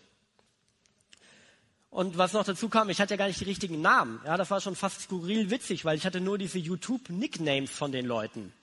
[1.89, 4.21] Und was noch dazu kam, ich hatte ja gar nicht die richtigen Namen.
[4.25, 8.05] Ja, das war schon fast skurril witzig, weil ich hatte nur diese YouTube-Nicknames von den
[8.05, 8.53] Leuten.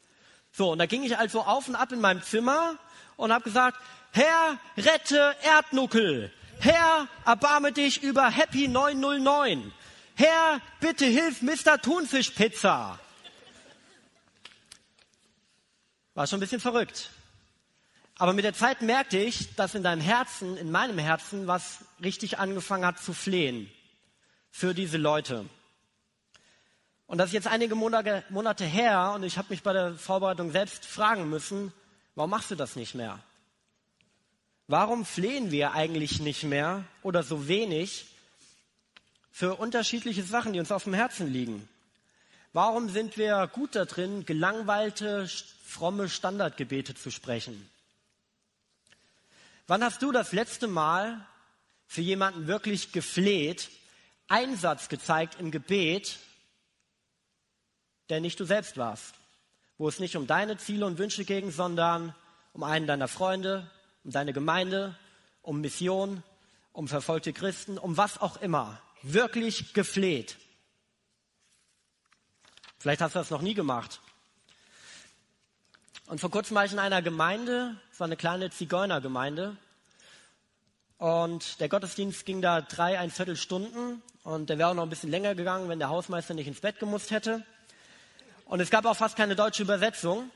[0.53, 2.79] So, und da ging ich also auf und ab in meinem Zimmer
[3.17, 3.79] und habe gesagt,
[4.13, 6.33] Herr, rette Erdnuckel.
[6.61, 9.73] Herr, erbarme dich über Happy 909.
[10.15, 11.83] Herr, bitte hilf Mr.
[11.83, 12.97] Thunfischpizza.
[16.15, 17.11] War schon ein bisschen verrückt.
[18.21, 22.39] Aber mit der Zeit merkte ich, dass in deinem Herzen, in meinem Herzen, was richtig
[22.39, 23.71] angefangen hat zu flehen
[24.51, 25.47] für diese Leute.
[27.07, 30.53] Und das ist jetzt einige Monate, Monate her und ich habe mich bei der Vorbereitung
[30.53, 31.73] selbst fragen müssen,
[32.15, 33.21] warum machst du das nicht mehr?
[34.67, 38.05] Warum flehen wir eigentlich nicht mehr oder so wenig
[39.33, 41.67] für unterschiedliche Sachen, die uns auf dem Herzen liegen?
[42.53, 45.27] Warum sind wir gut da drin, gelangweilte,
[45.65, 47.67] fromme Standardgebete zu sprechen?
[49.71, 51.25] Wann hast du das letzte Mal
[51.87, 53.71] für jemanden wirklich gefleht,
[54.27, 56.19] Einsatz gezeigt im Gebet,
[58.09, 59.15] der nicht du selbst warst,
[59.79, 62.17] wo es nicht um deine Ziele und Wünsche ging, sondern
[62.53, 63.71] um einen deiner Freunde,
[64.03, 64.99] um deine Gemeinde,
[65.41, 66.25] um Mission,
[66.73, 70.37] um verfolgte Christen, um was auch immer, wirklich gefleht.
[72.81, 74.01] Vielleicht hast du das noch nie gemacht.
[76.07, 79.57] Und vor kurzem war ich in einer Gemeinde, war eine kleine Zigeunergemeinde.
[80.97, 84.03] Und der Gottesdienst ging da drei, ein Viertel Stunden.
[84.23, 86.79] Und der wäre auch noch ein bisschen länger gegangen, wenn der Hausmeister nicht ins Bett
[86.79, 87.45] gemusst hätte.
[88.47, 90.31] Und es gab auch fast keine deutsche Übersetzung.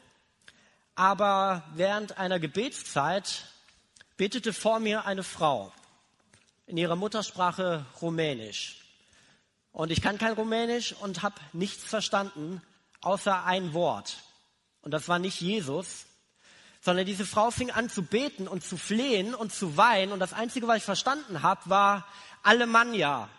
[0.94, 3.46] Aber während einer Gebetszeit
[4.16, 5.72] betete vor mir eine Frau
[6.66, 8.84] in ihrer Muttersprache Rumänisch.
[9.72, 12.62] Und ich kann kein Rumänisch und habe nichts verstanden,
[13.00, 14.18] außer ein Wort.
[14.82, 16.06] Und das war nicht Jesus,
[16.84, 20.12] sondern diese Frau fing an zu beten und zu flehen und zu weinen.
[20.12, 22.06] Und das Einzige, was ich verstanden habe, war
[22.42, 23.30] Alemannia.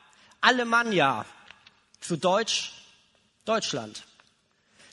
[0.41, 1.25] Alemannia.
[1.99, 2.71] Zu Deutsch
[3.45, 4.03] Deutschland.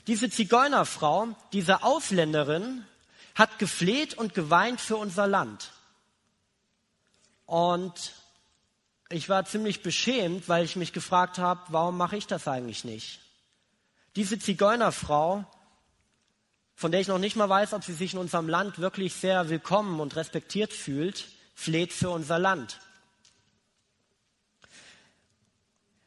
[0.07, 2.85] Diese Zigeunerfrau, diese Ausländerin,
[3.35, 5.73] hat gefleht und geweint für unser Land.
[7.47, 8.13] Und
[9.09, 13.21] ich war ziemlich beschämt, weil ich mich gefragt habe, warum mache ich das eigentlich nicht?
[14.15, 15.47] Diese Zigeunerfrau,
[16.83, 19.49] von der ich noch nicht mal weiß, ob sie sich in unserem Land wirklich sehr
[19.49, 22.81] willkommen und respektiert fühlt, fleht für unser Land.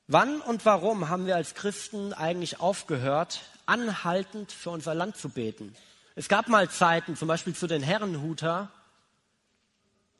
[0.08, 5.74] Wann und warum haben wir als Christen eigentlich aufgehört, anhaltend für unser Land zu beten?
[6.16, 8.70] Es gab mal Zeiten, zum Beispiel zu den Herrenhuter,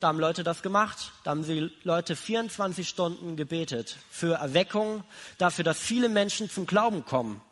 [0.00, 1.12] da haben Leute das gemacht.
[1.24, 5.04] Da haben sie Leute 24 Stunden gebetet für Erweckung,
[5.36, 7.42] dafür, dass viele Menschen zum Glauben kommen.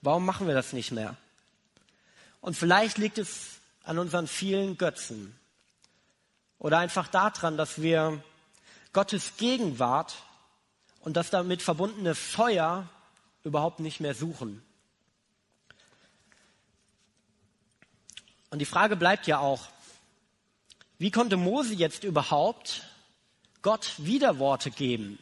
[0.00, 1.16] Warum machen wir das nicht mehr?
[2.42, 5.38] Und vielleicht liegt es an unseren vielen Götzen
[6.58, 8.22] oder einfach daran, dass wir
[8.92, 10.16] Gottes Gegenwart
[11.00, 12.88] und das damit verbundene Feuer
[13.44, 14.60] überhaupt nicht mehr suchen.
[18.50, 19.68] Und die Frage bleibt ja auch,
[20.98, 22.82] wie konnte Mose jetzt überhaupt
[23.62, 25.20] Gott Widerworte geben?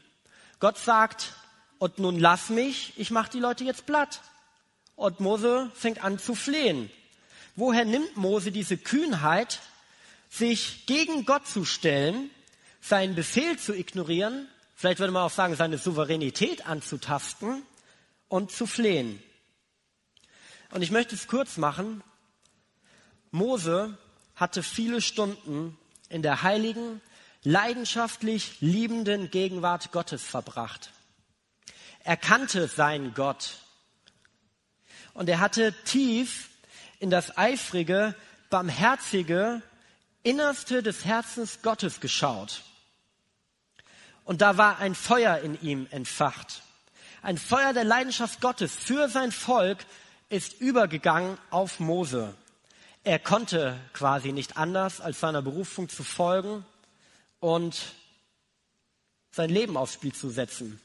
[0.59, 1.35] Gott sagt,
[1.79, 4.23] und nun lass mich, ich mache die Leute jetzt platt.
[4.97, 6.91] Und Mose fängt an zu flehen.
[7.57, 9.61] Woher nimmt Mose diese Kühnheit,
[10.29, 12.31] sich gegen Gott zu stellen,
[12.81, 17.63] seinen Befehl zu ignorieren, vielleicht würde man auch sagen, seine Souveränität anzutasten
[18.29, 19.23] und zu flehen?
[20.71, 22.03] Und ich möchte es kurz machen.
[23.31, 23.99] Mose
[24.37, 25.77] hatte viele Stunden
[26.09, 27.01] in der heiligen,
[27.43, 30.91] leidenschaftlich liebenden Gegenwart Gottes verbracht.
[32.05, 33.59] Er kannte seinen Gott
[35.15, 36.50] und er hatte tief
[37.01, 38.15] in das eifrige,
[38.51, 39.63] barmherzige
[40.23, 42.63] Innerste des Herzens Gottes geschaut.
[44.25, 46.63] Und da war ein Feuer in ihm entfacht.
[47.23, 49.79] Ein Feuer der Leidenschaft Gottes für sein Volk
[50.29, 52.35] ist übergegangen auf Mose.
[53.03, 56.65] Er konnte quasi nicht anders, als seiner Berufung zu folgen
[57.41, 57.95] und
[59.31, 60.81] sein Leben aufs Spiel zu setzen,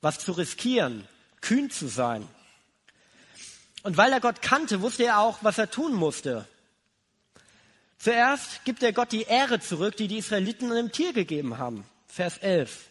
[0.00, 1.06] was zu riskieren,
[1.40, 2.26] kühn zu sein.
[3.82, 6.46] Und weil er Gott kannte, wusste er auch, was er tun musste.
[7.98, 11.84] Zuerst gibt er Gott die Ehre zurück, die die Israeliten einem Tier gegeben haben.
[12.06, 12.86] Vers 11.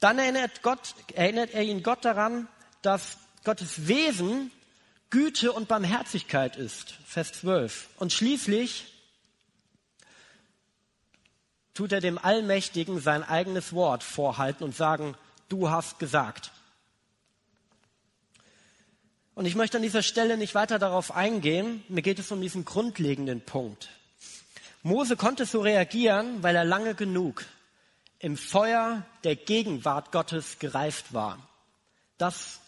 [0.00, 2.48] Dann erinnert, Gott, erinnert er ihn Gott daran,
[2.82, 4.50] dass Gottes Wesen
[5.10, 6.94] Güte und Barmherzigkeit ist.
[7.06, 7.88] Vers 12.
[7.98, 8.92] Und schließlich
[11.72, 15.14] tut er dem Allmächtigen sein eigenes Wort vorhalten und sagen,
[15.48, 16.50] du hast gesagt.
[19.36, 21.84] Und ich möchte an dieser Stelle nicht weiter darauf eingehen.
[21.88, 23.90] Mir geht es um diesen grundlegenden Punkt.
[24.82, 27.44] Mose konnte so reagieren, weil er lange genug
[28.18, 31.38] im Feuer der Gegenwart Gottes gereift war.
[32.16, 32.60] Das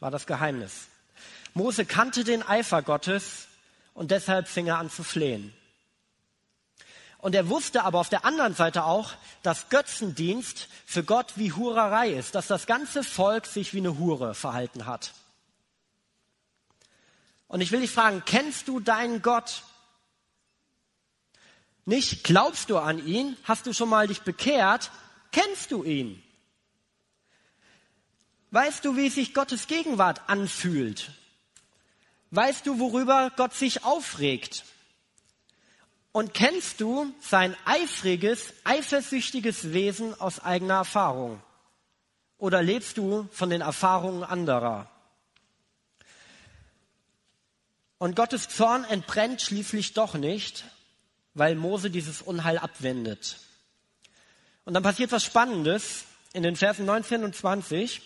[0.00, 0.86] war das Geheimnis.
[1.52, 3.48] Mose kannte den Eifer Gottes
[3.92, 5.52] und deshalb fing er an zu flehen.
[7.18, 12.08] Und er wusste aber auf der anderen Seite auch, dass Götzendienst für Gott wie Hurerei
[12.08, 15.12] ist, dass das ganze Volk sich wie eine Hure verhalten hat.
[17.48, 19.62] Und ich will dich fragen, kennst du deinen Gott?
[21.84, 23.36] Nicht glaubst du an ihn?
[23.44, 24.90] Hast du schon mal dich bekehrt?
[25.30, 26.22] Kennst du ihn?
[28.50, 31.10] Weißt du, wie sich Gottes Gegenwart anfühlt?
[32.30, 34.64] Weißt du, worüber Gott sich aufregt?
[36.10, 41.42] Und kennst du sein eifriges, eifersüchtiges Wesen aus eigener Erfahrung?
[42.38, 44.90] Oder lebst du von den Erfahrungen anderer?
[47.98, 50.64] Und Gottes Zorn entbrennt schließlich doch nicht,
[51.34, 53.38] weil Mose dieses Unheil abwendet.
[54.64, 58.02] Und dann passiert was Spannendes in den Versen 19 und 20.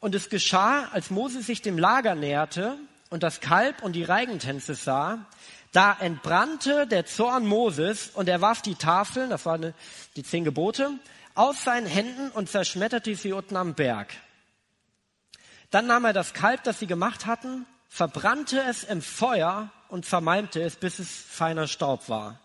[0.00, 2.78] Und es geschah, als Mose sich dem Lager näherte,
[3.10, 5.26] und das Kalb und die Reigentänze sah,
[5.72, 9.74] da entbrannte der Zorn Moses und er warf die Tafeln, das waren
[10.16, 10.90] die zehn Gebote,
[11.34, 14.08] aus seinen Händen und zerschmetterte sie unten am Berg.
[15.70, 20.62] Dann nahm er das Kalb, das sie gemacht hatten, verbrannte es im Feuer und zermalmte
[20.62, 22.38] es, bis es feiner Staub war,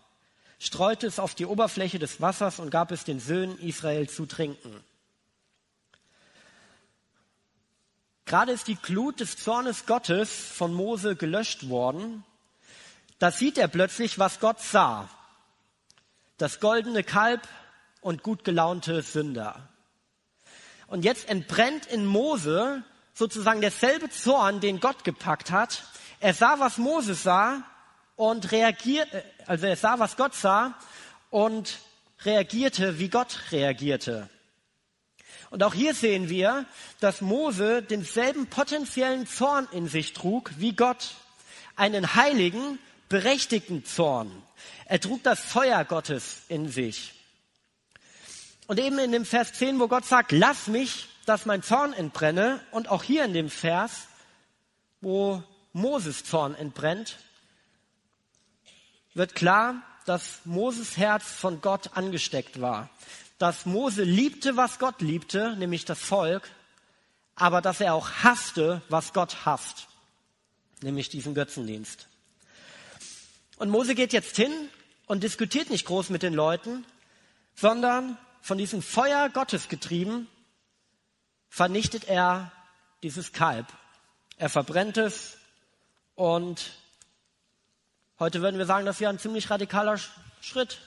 [0.58, 4.82] streute es auf die Oberfläche des Wassers und gab es den Söhnen Israel zu trinken.
[8.26, 12.24] Gerade ist die Glut des Zornes Gottes von Mose gelöscht worden.
[13.18, 15.10] Da sieht er plötzlich, was Gott sah.
[16.38, 17.46] Das goldene Kalb
[18.00, 19.68] und gut gelaunte Sünder.
[20.86, 22.82] Und jetzt entbrennt in Mose
[23.14, 25.84] sozusagen derselbe Zorn, den Gott gepackt hat.
[26.20, 27.62] Er sah, was Moses sah
[28.16, 30.74] und reagierte, äh, also er sah, was Gott sah
[31.30, 31.78] und
[32.24, 34.28] reagierte, wie Gott reagierte.
[35.50, 36.66] Und auch hier sehen wir,
[37.00, 41.14] dass Mose denselben potenziellen Zorn in sich trug wie Gott.
[41.76, 44.30] Einen heiligen, berechtigten Zorn.
[44.86, 47.14] Er trug das Feuer Gottes in sich.
[48.66, 52.60] Und eben in dem Vers 10, wo Gott sagt, lass mich, dass mein Zorn entbrenne,
[52.70, 54.08] und auch hier in dem Vers,
[55.00, 57.18] wo Moses Zorn entbrennt,
[59.14, 62.90] wird klar, dass Moses Herz von Gott angesteckt war.
[63.38, 66.50] Dass Mose liebte, was Gott liebte, nämlich das Volk,
[67.34, 69.88] aber dass er auch hasste, was Gott hasst,
[70.82, 72.06] nämlich diesen Götzendienst.
[73.56, 74.52] Und Mose geht jetzt hin
[75.06, 76.84] und diskutiert nicht groß mit den Leuten,
[77.54, 80.28] sondern von diesem Feuer Gottes getrieben,
[81.54, 82.50] vernichtet er
[83.04, 83.66] dieses Kalb.
[84.38, 85.36] Er verbrennt es
[86.16, 86.72] und
[88.18, 90.00] heute würden wir sagen, das ja ein ziemlich radikaler
[90.40, 90.80] Schritt.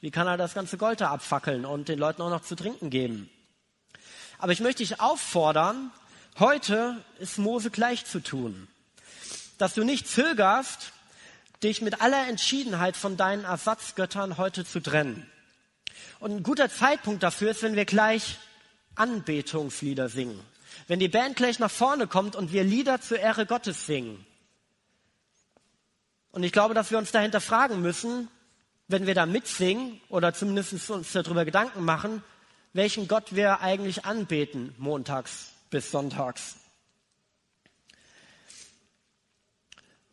[0.00, 2.90] Wie kann er das ganze Gold da abfackeln und den Leuten auch noch zu trinken
[2.90, 3.30] geben?
[4.38, 5.92] Aber ich möchte dich auffordern,
[6.40, 8.66] heute ist Mose gleich zu tun.
[9.58, 10.90] Dass du nicht zögerst,
[11.62, 15.30] dich mit aller Entschiedenheit von deinen Ersatzgöttern heute zu trennen.
[16.18, 18.38] Und ein guter Zeitpunkt dafür ist, wenn wir gleich
[18.96, 20.40] Anbetungslieder singen.
[20.86, 24.24] Wenn die Band gleich nach vorne kommt und wir Lieder zur Ehre Gottes singen.
[26.30, 28.28] Und ich glaube, dass wir uns dahinter fragen müssen,
[28.88, 32.22] wenn wir da mitsingen oder zumindest uns darüber Gedanken machen,
[32.72, 36.56] welchen Gott wir eigentlich anbeten, montags bis sonntags.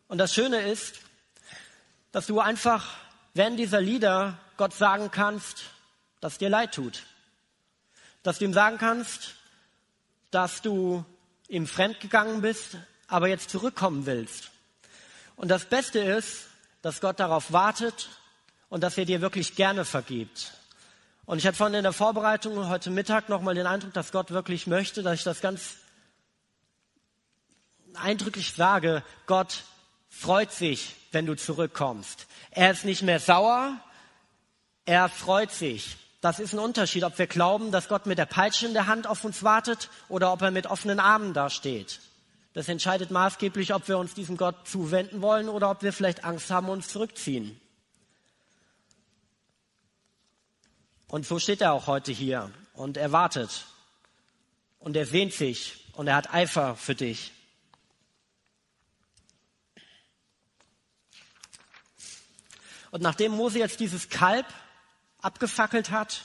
[0.08, 1.00] Und das Schöne ist,
[2.12, 2.94] dass du einfach
[3.34, 5.64] während dieser Lieder Gott sagen kannst,
[6.20, 7.04] dass dir leid tut.
[8.22, 9.34] Dass du ihm sagen kannst,
[10.30, 11.04] dass du
[11.48, 12.76] ihm fremdgegangen bist,
[13.08, 14.50] aber jetzt zurückkommen willst.
[15.36, 16.46] Und das Beste ist,
[16.82, 18.10] dass Gott darauf wartet
[18.68, 20.52] und dass er dir wirklich gerne vergibt.
[21.24, 24.66] Und ich hatte vorhin in der Vorbereitung heute Mittag nochmal den Eindruck, dass Gott wirklich
[24.66, 25.76] möchte, dass ich das ganz
[27.94, 29.02] eindrücklich sage.
[29.26, 29.64] Gott
[30.08, 32.26] freut sich, wenn du zurückkommst.
[32.50, 33.78] Er ist nicht mehr sauer,
[34.84, 35.96] er freut sich.
[36.22, 39.08] Das ist ein Unterschied, ob wir glauben, dass Gott mit der Peitsche in der Hand
[39.08, 41.98] auf uns wartet oder ob er mit offenen Armen dasteht.
[42.54, 46.48] Das entscheidet maßgeblich, ob wir uns diesem Gott zuwenden wollen oder ob wir vielleicht Angst
[46.52, 47.60] haben und uns zurückziehen.
[51.08, 53.66] Und so steht er auch heute hier und er wartet
[54.78, 57.32] und er sehnt sich und er hat Eifer für dich.
[62.92, 64.46] Und nachdem Mose jetzt dieses Kalb
[65.22, 66.24] abgefackelt hat,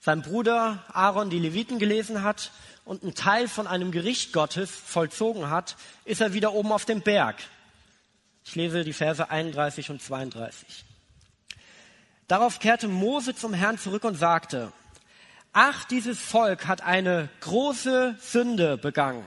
[0.00, 2.50] sein Bruder Aaron die Leviten gelesen hat
[2.84, 7.00] und einen Teil von einem Gericht Gottes vollzogen hat, ist er wieder oben auf dem
[7.02, 7.36] Berg.
[8.44, 10.84] Ich lese die Verse 31 und 32.
[12.26, 14.72] Darauf kehrte Mose zum Herrn zurück und sagte,
[15.52, 19.24] Ach, dieses Volk hat eine große Sünde begangen.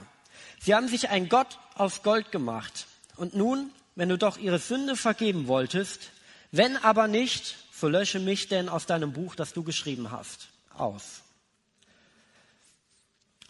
[0.59, 2.87] Sie haben sich ein Gott aus Gold gemacht.
[3.15, 6.09] Und nun, wenn du doch ihre Sünde vergeben wolltest,
[6.51, 11.21] wenn aber nicht, so lösche mich denn aus deinem Buch, das du geschrieben hast, aus.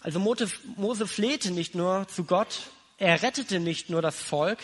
[0.02, 2.64] Also Mose flehte nicht nur zu Gott,
[2.98, 4.60] er rettete nicht nur das Volk,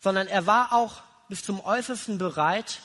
[0.00, 2.80] sondern er war auch bis zum Äußersten bereit,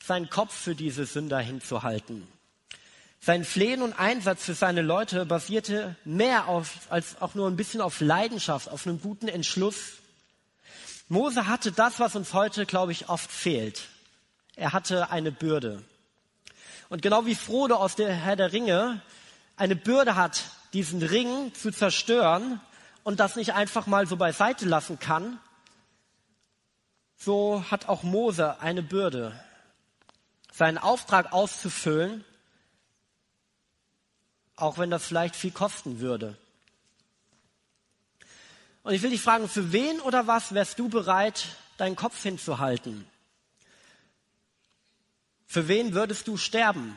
[0.00, 2.28] seinen Kopf für diese Sünder hinzuhalten.
[3.18, 7.80] Sein Flehen und Einsatz für seine Leute basierte mehr auf, als auch nur ein bisschen
[7.80, 9.94] auf Leidenschaft, auf einem guten Entschluss.
[11.08, 13.88] Mose hatte das, was uns heute, glaube ich, oft fehlt.
[14.56, 15.82] Er hatte eine Bürde.
[16.88, 19.02] Und genau wie Frodo aus der Herr der Ringe
[19.56, 22.60] eine Bürde hat, diesen Ring zu zerstören
[23.02, 25.38] und das nicht einfach mal so beiseite lassen kann,
[27.16, 29.38] so hat auch Mose eine Bürde,
[30.52, 32.24] seinen Auftrag auszufüllen,
[34.56, 36.36] auch wenn das vielleicht viel kosten würde.
[38.82, 43.06] Und ich will dich fragen, für wen oder was wärst du bereit, deinen Kopf hinzuhalten?
[45.46, 46.96] Für wen würdest du sterben?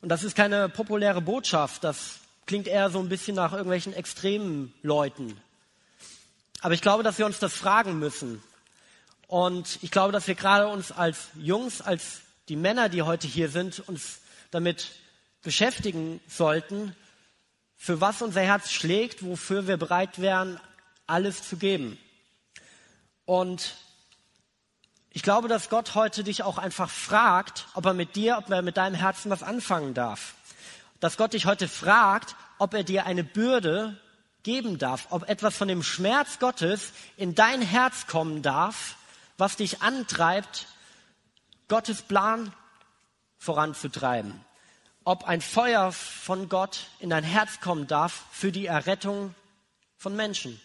[0.00, 4.74] Und das ist keine populäre Botschaft, das klingt eher so ein bisschen nach irgendwelchen extremen
[4.82, 5.40] Leuten.
[6.62, 8.42] Aber ich glaube, dass wir uns das fragen müssen.
[9.26, 13.48] Und ich glaube, dass wir gerade uns als Jungs, als die Männer, die heute hier
[13.48, 14.20] sind, uns
[14.50, 14.90] damit
[15.42, 16.96] beschäftigen sollten,
[17.76, 20.60] für was unser Herz schlägt, wofür wir bereit wären,
[21.06, 21.98] alles zu geben.
[23.24, 23.76] Und
[25.12, 28.62] ich glaube, dass Gott heute dich auch einfach fragt, ob er mit dir, ob er
[28.62, 30.34] mit deinem Herzen was anfangen darf.
[31.00, 33.98] dass Gott dich heute fragt, ob er dir eine Bürde
[34.42, 38.96] geben darf, ob etwas von dem Schmerz Gottes in dein Herz kommen darf,
[39.38, 40.66] was dich antreibt,
[41.68, 42.52] Gottes Plan
[43.38, 44.44] voranzutreiben.
[45.04, 49.34] Ob ein Feuer von Gott in dein Herz kommen darf für die Errettung
[49.96, 50.60] von Menschen.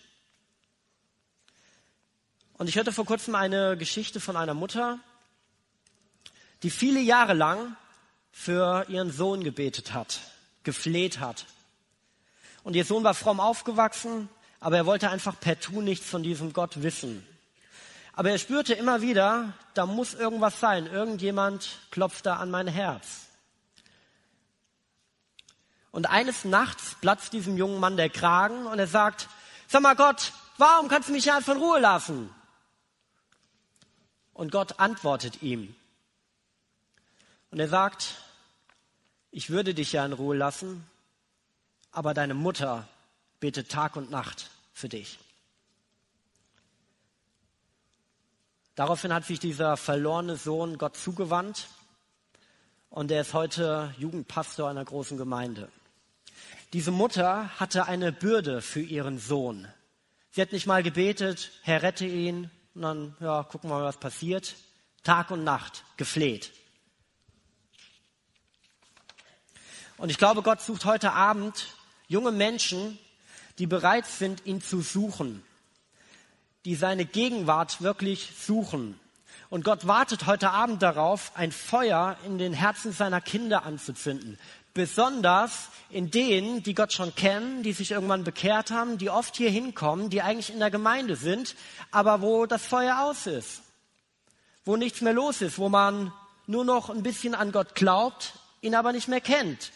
[2.57, 4.99] Und ich hörte vor kurzem eine Geschichte von einer Mutter,
[6.63, 7.75] die viele Jahre lang
[8.31, 10.19] für ihren Sohn gebetet hat,
[10.63, 11.45] gefleht hat.
[12.63, 14.29] Und ihr Sohn war fromm aufgewachsen,
[14.59, 17.27] aber er wollte einfach per Tu nichts von diesem Gott wissen.
[18.13, 23.25] Aber er spürte immer wieder, da muss irgendwas sein, irgendjemand klopft da an mein Herz.
[25.91, 29.27] Und eines Nachts platzt diesem jungen Mann der Kragen und er sagt,
[29.67, 32.34] sag mal Gott, warum kannst du mich ja von Ruhe lassen?
[34.35, 35.73] Und Gott antwortet ihm.
[37.51, 38.15] Und er sagt,
[39.31, 40.85] ich würde dich ja in Ruhe lassen,
[41.91, 42.85] aber deine Mutter
[43.39, 45.19] betet Tag und Nacht für dich.
[48.75, 51.69] Daraufhin hat sich dieser verlorene Sohn Gott zugewandt
[52.89, 55.69] und er ist heute Jugendpastor einer großen Gemeinde.
[56.73, 59.65] Diese Mutter hatte eine Bürde für ihren Sohn.
[60.31, 63.97] Sie hat nicht mal gebetet, Herr, rette ihn, und dann, ja, gucken wir mal, was
[63.97, 64.55] passiert.
[65.03, 66.51] Tag und Nacht gefleht.
[69.97, 71.67] Und ich glaube, Gott sucht heute Abend
[72.07, 72.99] junge Menschen,
[73.59, 75.41] die bereit sind, ihn zu suchen,
[76.65, 78.99] die seine Gegenwart wirklich suchen.
[79.49, 84.37] Und Gott wartet heute Abend darauf, ein Feuer in den Herzen seiner Kinder anzuzünden.
[84.75, 89.49] Besonders in denen, die Gott schon kennen, die sich irgendwann bekehrt haben, die oft hier
[89.49, 91.55] hinkommen, die eigentlich in der Gemeinde sind,
[91.91, 93.61] aber wo das Feuer aus ist,
[94.65, 96.11] wo nichts mehr los ist, wo man
[96.45, 99.71] nur noch ein bisschen an Gott glaubt, ihn aber nicht mehr kennt.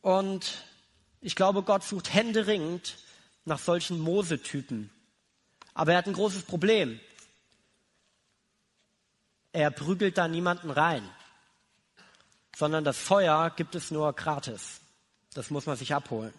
[0.00, 0.64] Und
[1.20, 2.98] ich glaube, Gott sucht händeringend
[3.46, 4.90] nach solchen Mosetypen.
[5.74, 7.00] Aber er hat ein großes Problem.
[9.50, 11.02] Er prügelt da niemanden rein
[12.58, 14.80] sondern das Feuer gibt es nur gratis.
[15.32, 16.34] Das muss man sich abholen.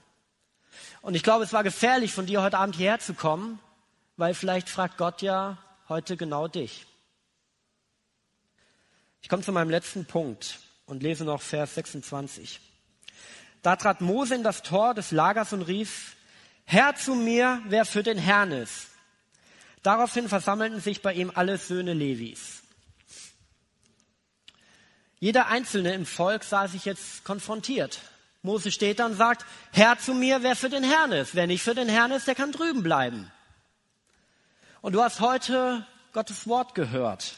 [1.01, 3.57] Und ich glaube, es war gefährlich, von dir heute Abend hierher zu kommen,
[4.17, 5.57] weil vielleicht fragt Gott ja
[5.87, 6.85] heute genau dich.
[9.21, 12.59] Ich komme zu meinem letzten Punkt und lese noch Vers 26.
[13.61, 16.17] Da trat Mose in das Tor des Lagers und rief,
[16.65, 18.87] Herr zu mir, wer für den Herrn ist.
[19.83, 22.58] Daraufhin versammelten sich bei ihm alle Söhne Levis.
[25.19, 27.99] Jeder Einzelne im Volk sah sich jetzt konfrontiert.
[28.41, 31.35] Mose steht da und sagt, Herr zu mir, wer für den Herrn ist.
[31.35, 33.29] Wer nicht für den Herrn ist, der kann drüben bleiben.
[34.81, 37.35] Und du hast heute Gottes Wort gehört.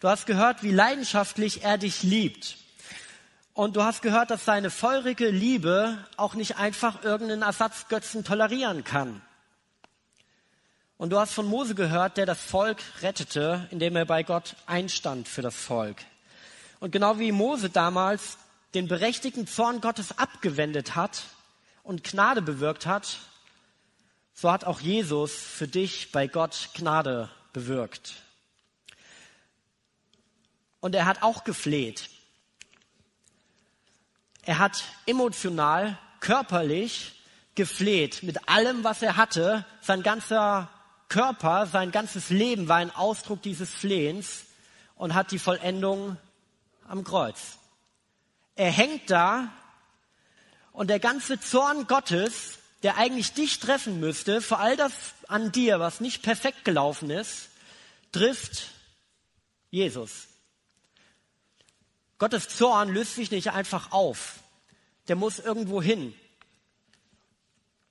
[0.00, 2.56] Du hast gehört, wie leidenschaftlich er dich liebt.
[3.54, 9.20] Und du hast gehört, dass seine feurige Liebe auch nicht einfach irgendeinen Ersatzgötzen tolerieren kann.
[10.96, 15.28] Und du hast von Mose gehört, der das Volk rettete, indem er bei Gott einstand
[15.28, 15.98] für das Volk.
[16.82, 18.38] Und genau wie Mose damals
[18.74, 21.22] den berechtigten Zorn Gottes abgewendet hat
[21.84, 23.20] und Gnade bewirkt hat,
[24.34, 28.14] so hat auch Jesus für dich bei Gott Gnade bewirkt.
[30.80, 32.10] Und er hat auch gefleht.
[34.42, 37.22] Er hat emotional, körperlich
[37.54, 39.64] gefleht mit allem, was er hatte.
[39.82, 40.68] Sein ganzer
[41.08, 44.46] Körper, sein ganzes Leben war ein Ausdruck dieses Flehens
[44.96, 46.16] und hat die Vollendung
[46.86, 47.58] am Kreuz.
[48.54, 49.52] Er hängt da
[50.72, 54.92] und der ganze Zorn Gottes, der eigentlich dich treffen müsste, für all das
[55.28, 57.48] an dir, was nicht perfekt gelaufen ist,
[58.10, 58.70] trifft
[59.70, 60.28] Jesus.
[62.18, 64.40] Gottes Zorn löst sich nicht einfach auf.
[65.08, 66.14] Der muss irgendwo hin.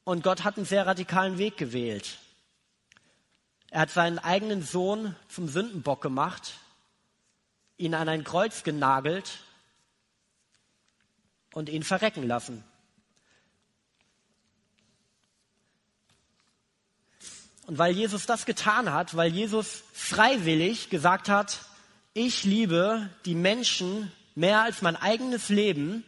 [0.04, 2.20] Und Gott hat einen sehr radikalen Weg gewählt.
[3.70, 6.54] Er hat seinen eigenen Sohn zum Sündenbock gemacht
[7.82, 9.40] ihn an ein Kreuz genagelt
[11.54, 12.64] und ihn verrecken lassen.
[17.68, 21.66] Und weil Jesus das getan hat, weil Jesus freiwillig gesagt hat,
[22.14, 26.04] ich liebe die Menschen mehr als mein eigenes Leben,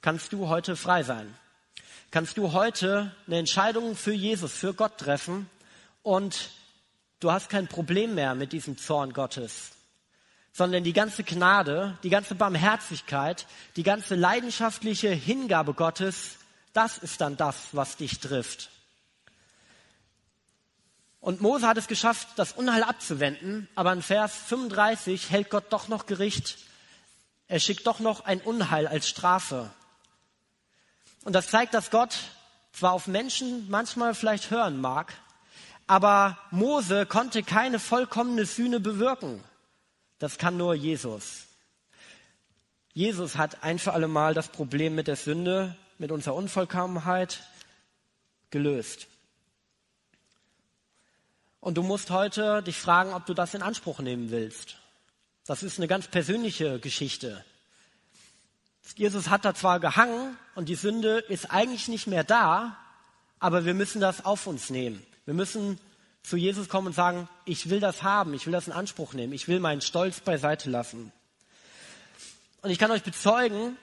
[0.00, 1.34] kannst du heute frei sein.
[2.12, 5.50] Kannst du heute eine Entscheidung für Jesus, für Gott treffen
[6.02, 6.50] und
[7.18, 9.70] Du hast kein Problem mehr mit diesem Zorn Gottes,
[10.52, 13.46] sondern die ganze Gnade, die ganze Barmherzigkeit,
[13.76, 16.36] die ganze leidenschaftliche Hingabe Gottes,
[16.74, 18.70] das ist dann das, was dich trifft.
[21.20, 25.88] Und Mose hat es geschafft, das Unheil abzuwenden, aber in Vers 35 hält Gott doch
[25.88, 26.58] noch Gericht.
[27.48, 29.70] Er schickt doch noch ein Unheil als Strafe.
[31.24, 32.16] Und das zeigt, dass Gott
[32.72, 35.14] zwar auf Menschen manchmal vielleicht hören mag,
[35.86, 39.42] aber Mose konnte keine vollkommene Sühne bewirken.
[40.18, 41.46] Das kann nur Jesus.
[42.92, 47.42] Jesus hat ein für alle Mal das Problem mit der Sünde, mit unserer Unvollkommenheit
[48.50, 49.06] gelöst.
[51.60, 54.76] Und du musst heute dich fragen, ob du das in Anspruch nehmen willst.
[55.46, 57.44] Das ist eine ganz persönliche Geschichte.
[58.94, 62.76] Jesus hat da zwar gehangen und die Sünde ist eigentlich nicht mehr da,
[63.40, 65.04] aber wir müssen das auf uns nehmen.
[65.26, 65.78] Wir müssen
[66.22, 69.32] zu Jesus kommen und sagen, ich will das haben, ich will das in Anspruch nehmen,
[69.32, 71.12] ich will meinen Stolz beiseite lassen.
[72.62, 73.76] Und ich kann euch bezeugen,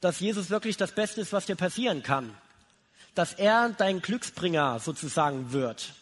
[0.00, 2.36] dass Jesus wirklich das Beste ist, was dir passieren kann.
[3.14, 5.94] Dass er dein Glücksbringer sozusagen wird.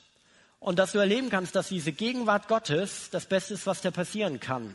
[0.59, 4.41] Und dass du erleben kannst, dass diese Gegenwart Gottes das Beste ist, was dir passieren
[4.41, 4.75] kann.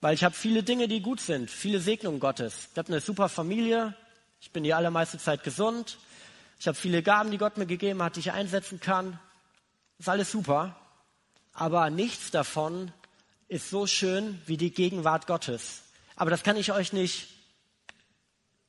[0.00, 2.68] Weil ich habe viele Dinge, die gut sind, viele Segnungen Gottes.
[2.72, 3.94] Ich habe eine super Familie,
[4.40, 5.98] ich bin die allermeiste Zeit gesund,
[6.58, 9.18] ich habe viele Gaben, die Gott mir gegeben hat, die ich einsetzen kann.
[9.98, 10.76] Ist alles super.
[11.52, 12.92] Aber nichts davon
[13.48, 15.82] ist so schön wie die Gegenwart Gottes.
[16.16, 17.28] Aber das kann ich euch nicht,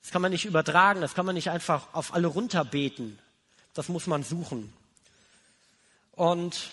[0.02, 3.20] das kann man nicht übertragen, das kann man nicht einfach auf alle runterbeten.
[3.74, 4.74] Das muss man suchen.
[6.12, 6.72] Und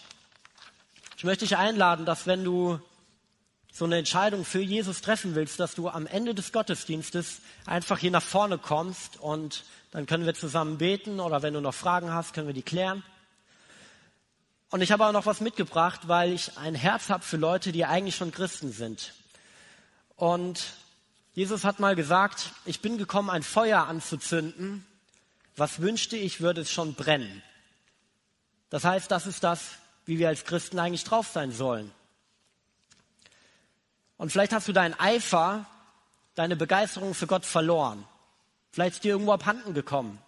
[1.16, 2.80] ich möchte dich einladen, dass wenn du
[3.72, 8.12] so eine Entscheidung für Jesus treffen willst, dass du am Ende des Gottesdienstes einfach hier
[8.12, 9.64] nach vorne kommst und
[9.94, 13.04] dann können wir zusammen beten oder wenn du noch Fragen hast, können wir die klären.
[14.70, 17.84] Und ich habe auch noch was mitgebracht, weil ich ein Herz habe für Leute, die
[17.84, 19.14] eigentlich schon Christen sind.
[20.16, 20.72] Und
[21.32, 24.84] Jesus hat mal gesagt, ich bin gekommen, ein Feuer anzuzünden.
[25.54, 27.40] Was wünschte ich, würde es schon brennen.
[28.70, 29.76] Das heißt, das ist das,
[30.06, 31.92] wie wir als Christen eigentlich drauf sein sollen.
[34.16, 35.66] Und vielleicht hast du deinen Eifer,
[36.34, 38.04] deine Begeisterung für Gott verloren.
[38.74, 40.18] Vielleicht ist dir irgendwo abhanden gekommen.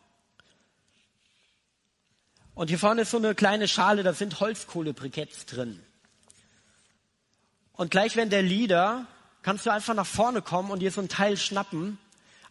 [2.55, 5.83] Und hier vorne ist so eine kleine Schale, da sind Holzkohlebriketts drin.
[7.73, 9.05] Und gleich wenn der Lieder,
[9.43, 11.99] kannst du einfach nach vorne kommen und dir so ein Teil schnappen,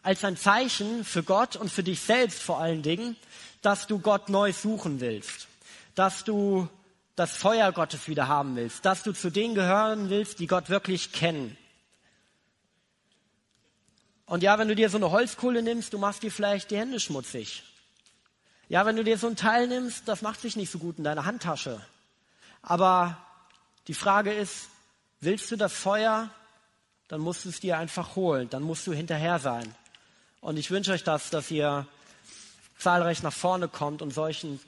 [0.03, 3.15] als ein Zeichen für Gott und für dich selbst vor allen Dingen,
[3.61, 5.47] dass du Gott neu suchen willst,
[5.95, 6.67] dass du
[7.15, 11.13] das Feuer Gottes wieder haben willst, dass du zu denen gehören willst, die Gott wirklich
[11.13, 11.55] kennen.
[14.25, 16.99] Und ja, wenn du dir so eine Holzkohle nimmst, du machst dir vielleicht die Hände
[16.99, 17.63] schmutzig.
[18.67, 21.03] Ja, wenn du dir so ein Teil nimmst, das macht sich nicht so gut in
[21.03, 21.79] deiner Handtasche.
[22.63, 23.17] Aber
[23.87, 24.69] die Frage ist,
[25.19, 26.31] willst du das Feuer?
[27.07, 28.49] Dann musst du es dir einfach holen.
[28.49, 29.75] Dann musst du hinterher sein.
[30.41, 31.85] Und ich wünsche euch das, dass ihr
[32.79, 34.59] zahlreich nach vorne kommt und solchen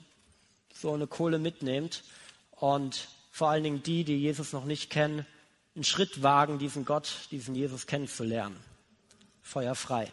[0.72, 2.04] so eine Kohle mitnehmt
[2.52, 5.26] und vor allen Dingen die, die Jesus noch nicht kennen,
[5.74, 8.56] einen Schritt wagen, diesen Gott, diesen Jesus kennenzulernen.
[9.50, 10.12] Feuer frei.